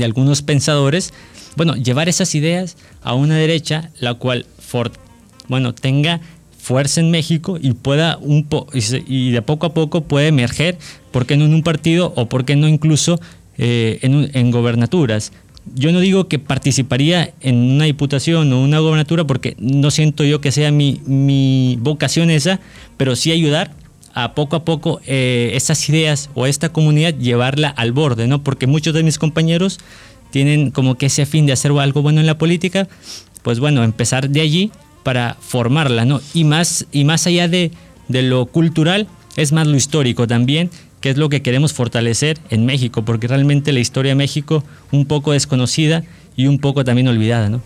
[0.00, 1.12] algunos pensadores,
[1.56, 4.46] bueno, llevar esas ideas a una derecha, la cual,
[5.48, 6.20] bueno, tenga
[6.56, 10.78] fuerza en México y pueda un po y de poco a poco puede emerger,
[11.10, 13.18] ¿por qué no en un partido o por qué no incluso
[13.58, 15.32] eh, en, en, gobernaturas?
[15.74, 20.40] Yo no digo que participaría en una diputación o una gobernatura porque no siento yo
[20.40, 22.60] que sea mi, mi vocación esa,
[22.96, 23.72] pero sí ayudar
[24.14, 28.42] a poco a poco eh, esas ideas o esta comunidad llevarla al borde, ¿no?
[28.42, 29.78] Porque muchos de mis compañeros
[30.30, 32.88] tienen como que ese fin de hacer algo bueno en la política,
[33.42, 34.70] pues bueno, empezar de allí
[35.02, 36.20] para formarla, ¿no?
[36.34, 37.70] Y más, y más allá de,
[38.08, 40.70] de lo cultural, es más lo histórico también,
[41.00, 45.06] que es lo que queremos fortalecer en México, porque realmente la historia de México un
[45.06, 46.04] poco desconocida
[46.36, 47.62] y un poco también olvidada, ¿no?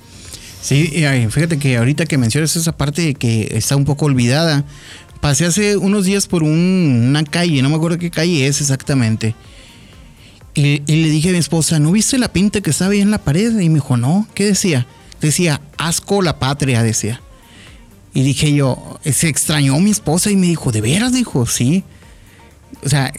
[0.61, 4.65] Sí, fíjate que ahorita que mencionas esa parte que está un poco olvidada,
[5.21, 9.35] pasé hace unos días por una calle, no me acuerdo qué calle es exactamente.
[10.55, 13.19] Y, le dije a mi esposa, ¿no viste la pinta que estaba ahí en la
[13.19, 13.59] pared?
[13.59, 14.87] Y me dijo, no, ¿qué decía?
[15.21, 17.21] Decía, asco la patria, decía.
[18.15, 21.13] Y dije yo, se extrañó mi esposa y me dijo, ¿de veras?
[21.13, 21.83] Dijo, sí.
[22.83, 23.13] O sea,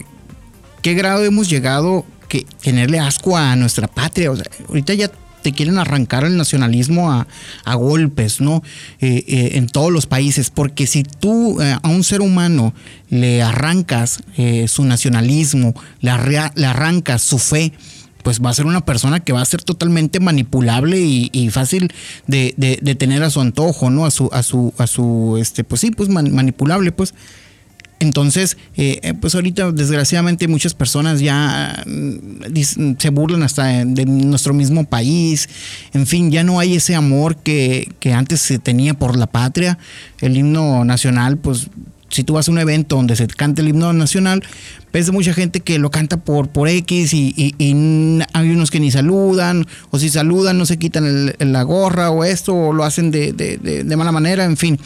[0.82, 4.30] ¿qué grado hemos llegado que tenerle asco a nuestra patria?
[4.30, 5.10] O sea, ahorita ya
[5.46, 8.64] te quieren arrancar el nacionalismo a, golpes, ¿no?
[9.00, 12.74] Eh, eh, en todos los países, porque si tú eh, a un ser humano
[13.10, 14.24] le arrancas
[14.66, 17.72] su nacionalismo, le, arrancas su fe,
[18.24, 21.92] pues va a ser una persona que va a ser totalmente manipulable y, fácil
[22.26, 24.04] de, tener a su antojo, ¿no?
[24.04, 27.14] A su, a su, a su, este, pues sí, pues manipulable, pues.
[27.98, 34.52] Entonces, eh, eh, pues ahorita desgraciadamente muchas personas ya mm, se burlan hasta de nuestro
[34.52, 35.48] mismo país.
[35.94, 39.78] En fin, ya no hay ese amor que, antes se tenía por la patria.
[40.20, 41.68] El himno nacional, pues
[42.10, 44.44] si tú vas a un evento donde se canta el himno nacional,
[44.92, 47.54] ves mucha gente que lo canta por, por X y,
[48.32, 52.54] hay unos que ni saludan, o si saludan no se quitan la gorra o esto,
[52.54, 54.78] o lo hacen de, de mala manera, en fin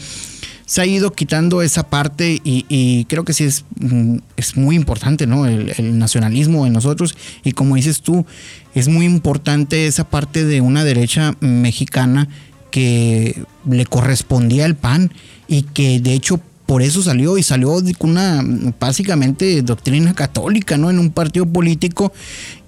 [0.71, 5.27] se ha ido quitando esa parte y, creo que sí es, mm, es muy importante,
[5.27, 5.45] ¿no?
[5.45, 8.25] El, nacionalismo en nosotros y como dices tú,
[8.73, 12.29] es muy importante esa parte de una derecha mexicana
[12.71, 15.11] que le correspondía el PAN
[15.49, 18.41] y que de hecho por eso salió y salió con una
[18.79, 20.89] básicamente doctrina católica, ¿no?
[20.89, 22.13] En un partido político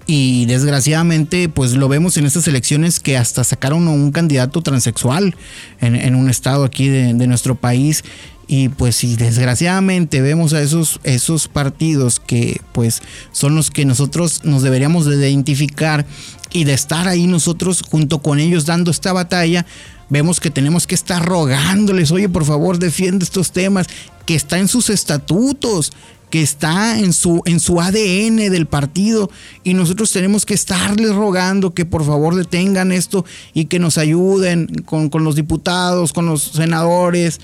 [0.06, 5.34] y desgraciadamente pues lo vemos en estas elecciones que hasta sacaron a un candidato transexual
[5.80, 8.04] en, un estado aquí de, nuestro país.
[8.46, 13.02] Y pues si desgraciadamente vemos a esos, esos partidos que pues
[13.32, 16.04] son los que nosotros nos deberíamos de identificar
[16.52, 19.64] y de estar ahí nosotros junto con ellos dando esta batalla,
[20.10, 23.86] vemos que tenemos que estar rogándoles, oye por favor defiende estos temas,
[24.26, 25.92] que está en sus estatutos,
[26.34, 29.30] que está en su, en su ADN del partido
[29.62, 34.66] y nosotros tenemos que estarles rogando que por favor detengan esto y que nos ayuden
[34.84, 37.40] con, con los diputados, con los senadores,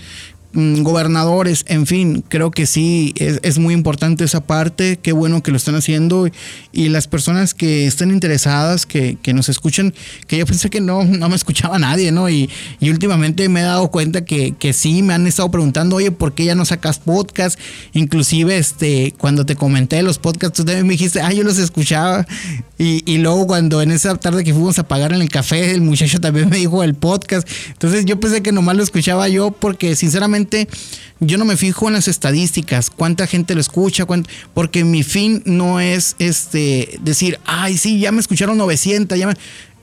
[0.53, 5.57] gobernadores, en fin, creo que sí, es, muy importante esa parte, qué bueno que lo
[5.57, 6.29] están haciendo
[6.73, 9.95] y las personas que estén interesadas, que, nos escuchen,
[10.27, 12.29] que yo pensé que no, no me escuchaba nadie, ¿no?
[12.29, 12.51] Y,
[12.83, 16.45] últimamente me he dado cuenta que, que, sí, me han estado preguntando, oye, ¿por qué
[16.45, 17.59] ya no sacas podcast?
[17.93, 22.27] Inclusive, este, cuando te comenté los podcasts, tú también me dijiste, ah, yo los escuchaba
[22.77, 25.83] y, y luego cuando en esa tarde que fuimos a pagar en el café, el
[25.83, 29.95] muchacho también me dijo el podcast, entonces yo pensé que nomás lo escuchaba yo porque
[29.95, 30.40] sinceramente
[31.21, 34.07] yo no me fijo en las estadísticas, cuánta gente lo escucha,
[34.55, 39.35] porque mi fin no es este decir, ay, sí, ya me escucharon 900, ya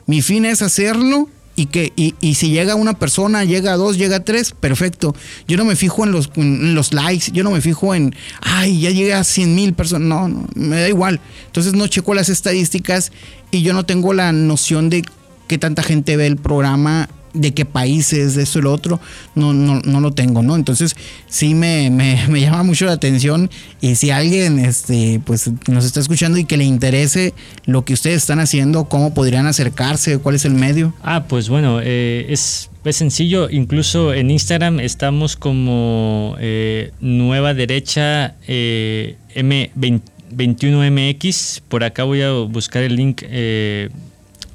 [0.05, 4.51] mi fin es hacerlo y que y, si llega una persona, llega dos, llega tres,
[4.51, 5.15] perfecto.
[5.47, 8.79] Yo no me fijo en los, en los likes, yo no me fijo en, ay,
[8.79, 11.19] ya llegué a 100 mil personas, no, no, me da igual.
[11.47, 13.11] Entonces no checo las estadísticas
[13.49, 15.03] y yo no tengo la noción de
[15.47, 18.99] qué tanta gente ve el programa de qué países, de eso y lo otro,
[19.35, 20.55] no, no, no lo tengo, ¿no?
[20.55, 20.95] Entonces
[21.27, 23.49] sí me, me, me, llama mucho la atención
[23.81, 27.33] y si alguien este, pues, nos está escuchando y que le interese
[27.65, 30.93] lo que ustedes están haciendo, cómo podrían acercarse, cuál es el medio.
[31.03, 38.35] Ah, pues bueno, eh, es, es, sencillo, incluso en Instagram estamos como eh, Nueva Derecha
[38.47, 43.23] eh, M21MX, por acá voy a buscar el link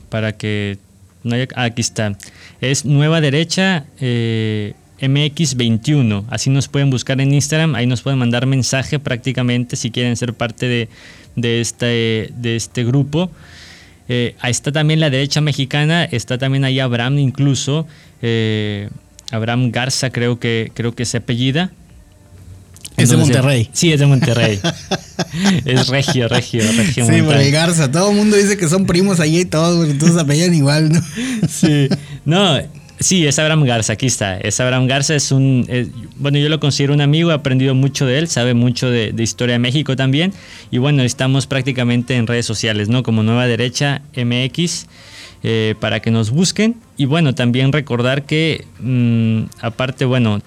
[0.08, 0.78] para que...
[1.24, 2.18] No haya, aquí está
[2.62, 6.24] es Nueva Derecha eh, MX21.
[6.30, 10.32] Así nos pueden buscar en Instagram, ahí nos pueden mandar mensaje prácticamente si quieren ser
[10.32, 10.88] parte de,
[11.34, 13.30] de, este, de este grupo.
[14.08, 17.86] Eh, ahí está también la derecha mexicana, está también ahí Abraham incluso,
[18.20, 18.88] eh,
[19.32, 21.72] Abraham Garza creo que, creo que se apellida.
[22.96, 23.68] Es de Monterrey.
[23.72, 24.60] Sí, es de Monterrey.
[25.64, 27.06] es regio, regio, regio.
[27.06, 27.90] Sí, por el Garza.
[27.90, 31.00] Todo el mundo dice que son primos allí y todos, todos apellan igual, ¿no?
[31.48, 31.88] sí.
[32.24, 32.58] No,
[33.00, 34.38] sí, es Abraham Garza, aquí está.
[34.38, 35.64] Es Abraham Garza, es un.
[35.68, 39.12] Es, bueno, yo lo considero un amigo, he aprendido mucho de él, sabe mucho de,
[39.12, 40.32] de, historia de México también.
[40.70, 43.02] Y bueno, estamos prácticamente en redes sociales, ¿no?
[43.02, 44.86] Como Nueva Derecha MX.
[45.44, 50.40] Eh, para que nos busquen y bueno también recordar que mmm, aparte bueno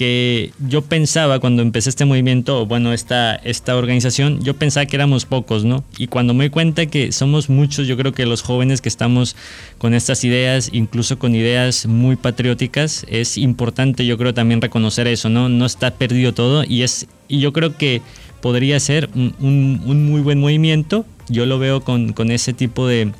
[0.00, 5.26] que yo pensaba cuando empecé este movimiento, bueno, esta, esta organización, yo pensaba que éramos
[5.26, 5.84] pocos, ¿no?
[5.98, 9.36] Y cuando me di cuenta que somos muchos, yo creo que los jóvenes que estamos
[9.76, 15.28] con estas ideas, incluso con ideas muy patrióticas, es importante, yo creo, también reconocer eso,
[15.28, 15.50] ¿no?
[15.50, 18.00] No está perdido todo y, es, y yo creo que
[18.40, 21.04] podría ser un, un, un muy buen movimiento.
[21.28, 23.12] Yo lo veo con, con ese tipo de,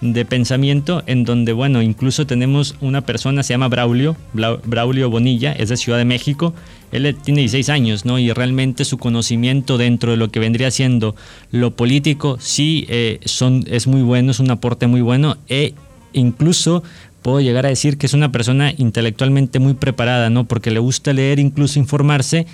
[0.00, 5.68] de pensamiento en donde, bueno, incluso tenemos una persona, se llama Braulio, Braulio Bonilla, es
[5.68, 6.54] de Ciudad de México,
[6.92, 8.18] él tiene 16 años, ¿no?
[8.18, 11.16] Y realmente su conocimiento dentro de lo que vendría siendo
[11.50, 15.74] lo político, sí, eh, son, es muy bueno, es un aporte muy bueno, e
[16.12, 16.82] incluso
[17.22, 20.44] puedo llegar a decir que es una persona intelectualmente muy preparada, ¿no?
[20.44, 22.46] Porque le gusta leer, incluso informarse,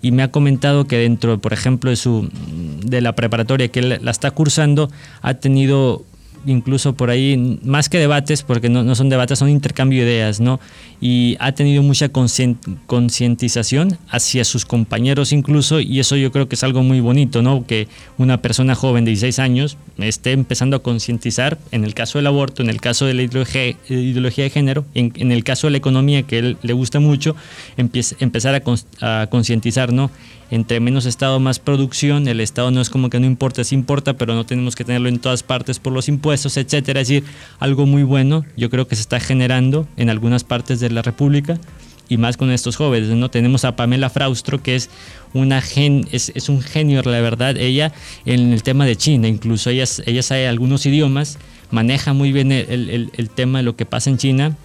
[0.00, 2.28] y me ha comentado que dentro, por ejemplo, de, su,
[2.84, 4.90] de la preparatoria que él la está cursando,
[5.20, 6.04] ha tenido
[6.46, 10.40] incluso por ahí, más que debates, porque no, no son debates, son intercambio de ideas,
[10.40, 10.60] ¿no?
[11.00, 16.62] Y ha tenido mucha concientización hacia sus compañeros incluso, y eso yo creo que es
[16.62, 17.66] algo muy bonito, ¿no?
[17.66, 17.88] Que
[18.18, 22.62] una persona joven de 16 años esté empezando a concientizar, en el caso del aborto,
[22.62, 25.78] en el caso de la ideología, ideología de género, en, en, el caso de la
[25.78, 27.36] economía, que él le gusta mucho,
[27.76, 28.62] empiece, empezar
[29.00, 30.10] a concientizar, ¿no?
[30.50, 32.28] Entre menos Estado, más producción.
[32.28, 35.08] El Estado no es como que no importa, sí importa, pero no tenemos que tenerlo
[35.08, 37.00] en todas partes por los impuestos, etcétera.
[37.00, 37.24] Es decir,
[37.58, 41.58] algo muy bueno, yo creo que se está generando en algunas partes de la República
[42.08, 43.08] y más con estos jóvenes.
[43.10, 43.30] ¿no?
[43.30, 44.90] Tenemos a Pamela Fraustro, que es,
[45.32, 47.92] una gen, es, es, un genio, la verdad, ella
[48.26, 51.38] en el tema de China, incluso ella, ella sabe algunos idiomas,
[51.70, 54.56] maneja muy bien el, el, el tema de lo que pasa en China.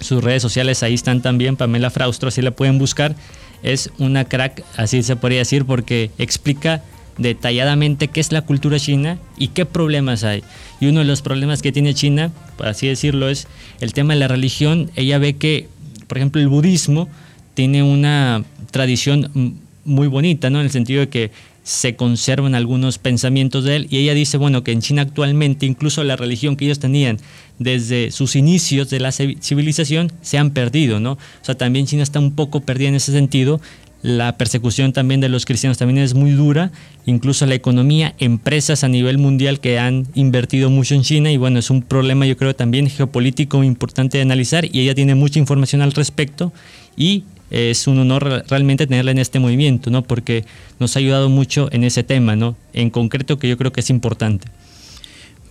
[0.00, 3.14] Sus redes sociales ahí están también, Pamela Fraustro, así la pueden buscar
[3.62, 6.82] es una crack, así se podría decir, porque explica
[7.18, 10.42] detalladamente qué es la cultura china y qué problemas hay.
[10.80, 13.46] Y uno de los problemas que tiene China, por así decirlo, es
[13.80, 14.90] el tema de la religión.
[14.96, 15.68] Ella ve que,
[16.06, 17.08] por ejemplo, el budismo
[17.54, 20.60] tiene una tradición muy bonita, ¿no?
[20.60, 21.30] En el sentido de que
[21.62, 23.86] se conservan algunos pensamientos de él.
[23.90, 27.18] Y ella dice, bueno, que en China actualmente incluso la religión que ellos tenían
[27.58, 31.12] desde sus inicios de la civilización se han perdido, ¿no?
[31.12, 33.60] O sea, también China está un poco perdida en ese sentido.
[34.02, 36.72] La persecución también de los cristianos también es muy dura,
[37.04, 41.30] incluso la economía, empresas a nivel mundial que han invertido mucho en China.
[41.30, 44.64] Y bueno, es un problema yo creo también geopolítico importante de analizar.
[44.64, 46.50] Y ella tiene mucha información al respecto.
[46.96, 50.02] Y es un honor realmente tenerla en este movimiento, ¿no?
[50.02, 50.44] Porque
[50.78, 52.56] nos ha ayudado mucho en ese tema, ¿no?
[52.72, 54.48] En concreto que yo creo que es importante.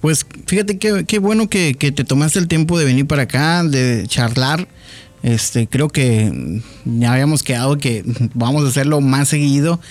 [0.01, 4.05] Pues fíjate qué, bueno que, que, te tomaste el tiempo de venir para acá, de
[4.07, 4.67] charlar.
[5.23, 9.81] Este, creo que ya habíamos quedado que vamos a hacerlo más seguido.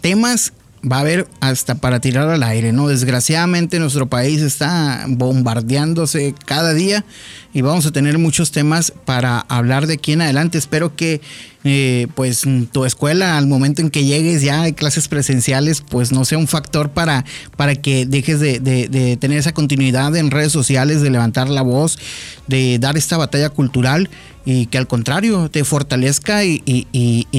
[0.00, 2.88] Temas va a haber hasta para tirar al aire, ¿no?
[2.88, 7.04] Desgraciadamente nuestro país está bombardeándose cada día
[7.52, 10.56] y vamos a tener muchos temas para hablar de aquí en adelante.
[10.56, 11.20] Espero que
[11.64, 16.24] eh, pues tu escuela al momento en que llegues ya de clases presenciales pues no
[16.24, 17.26] sea un factor para,
[17.56, 21.62] para que dejes de, de, de tener esa continuidad en redes sociales, de levantar la
[21.62, 21.98] voz,
[22.46, 24.08] de dar esta batalla cultural
[24.50, 26.60] y que al contrario te fortalezca y,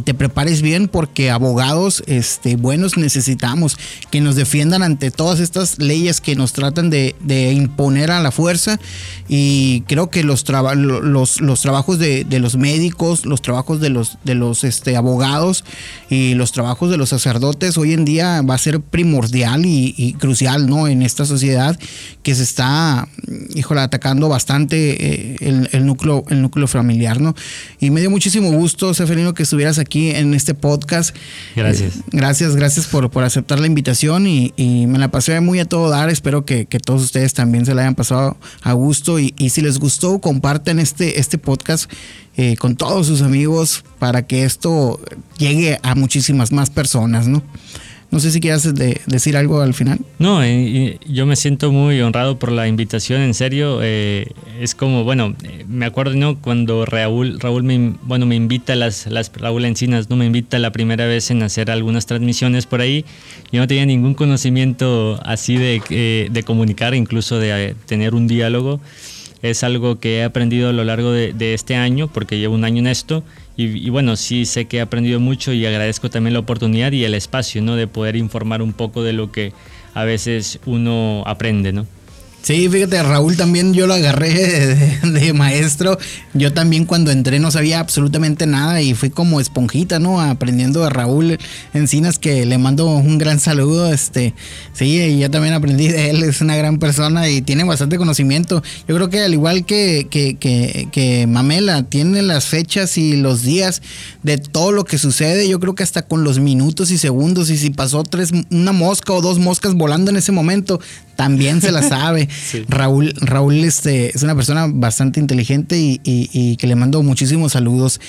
[0.06, 3.78] te prepares bien porque abogados este, buenos necesitamos
[4.10, 7.16] que nos defiendan ante todas estas leyes que nos tratan de,
[7.54, 8.80] imponer a la fuerza
[9.28, 14.36] y creo que los, los, los, trabajos de, los médicos, los trabajos de los, de
[14.36, 15.66] los este, abogados
[16.10, 20.70] y los trabajos de los sacerdotes hoy en día va a ser primordial y, crucial
[20.70, 20.88] ¿no?
[20.88, 21.78] en esta sociedad
[22.24, 23.08] que se está,
[23.54, 27.36] híjole, atacando bastante eh, el, núcleo, el núcleo familiar, ¿no?
[27.80, 31.16] Y me dio muchísimo gusto, Seferino, que estuvieras aquí en este podcast.
[31.56, 31.98] Gracias.
[31.98, 34.54] Eh, gracias, gracias por, por aceptar la invitación y,
[34.88, 36.10] me la pasé muy a todo dar.
[36.10, 40.20] Espero que, todos ustedes también se la hayan pasado a gusto y, si les gustó,
[40.20, 41.92] compartan este, este podcast.
[42.38, 45.02] Eh, con todos sus amigos para que esto
[45.38, 47.44] llegue a muchísimas más personas, ¿no?
[48.12, 50.00] No sé si quieras decir algo al final.
[50.20, 53.80] No, eh, yo me siento muy honrado por la invitación, en serio.
[53.82, 54.28] Eh,
[54.60, 56.38] es como, bueno, eh, me acuerdo, ¿no?
[56.38, 60.18] Cuando Raúl, Raúl me, bueno, me invita, las, las, Raúl Encinas, ¿no?
[60.18, 63.06] Me invita la primera vez en hacer algunas transmisiones por ahí.
[63.54, 68.82] Yo no tenía ningún conocimiento así de, de comunicar, incluso de tener un diálogo.
[69.42, 72.80] Es algo que he aprendido a lo largo de este año, porque llevo un año
[72.80, 73.24] en esto
[73.64, 77.14] y, bueno, sí sé que he aprendido mucho y agradezco también la oportunidad y el
[77.14, 77.76] espacio, ¿no?
[77.76, 79.54] De poder informar un poco de lo que
[79.94, 81.88] a veces uno aprende, ¿no?
[82.42, 84.34] Sí, fíjate, Raúl también yo lo agarré
[85.04, 86.00] de, maestro.
[86.34, 90.20] Yo también cuando entré no sabía absolutamente nada y fui como esponjita, ¿no?
[90.20, 91.38] Aprendiendo de Raúl
[91.76, 93.94] Encinas, que le mando un gran saludo.
[93.94, 94.34] Este,
[94.74, 98.64] sí, yo también aprendí de él, es una gran persona y tiene bastante conocimiento.
[98.88, 100.38] Yo creo que al igual que, que,
[100.92, 103.84] que Mamela, tiene las fechas y los días
[104.24, 105.48] de todo lo que sucede.
[105.48, 107.52] Yo creo que hasta con los minutos y segundos.
[107.52, 110.80] Y si pasó tres, una mosca o dos moscas volando en ese momento,
[111.22, 112.28] también se la sabe.
[112.68, 118.02] Raúl, Raúl este, es una persona bastante inteligente y, que le mando muchísimos saludos.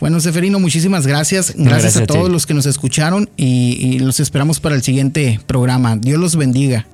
[0.00, 1.54] Bueno, Seferino, muchísimas gracias.
[1.56, 5.96] Gracias, a, todos los que nos escucharon y los esperamos para el siguiente programa.
[5.96, 6.86] Dios los bendiga.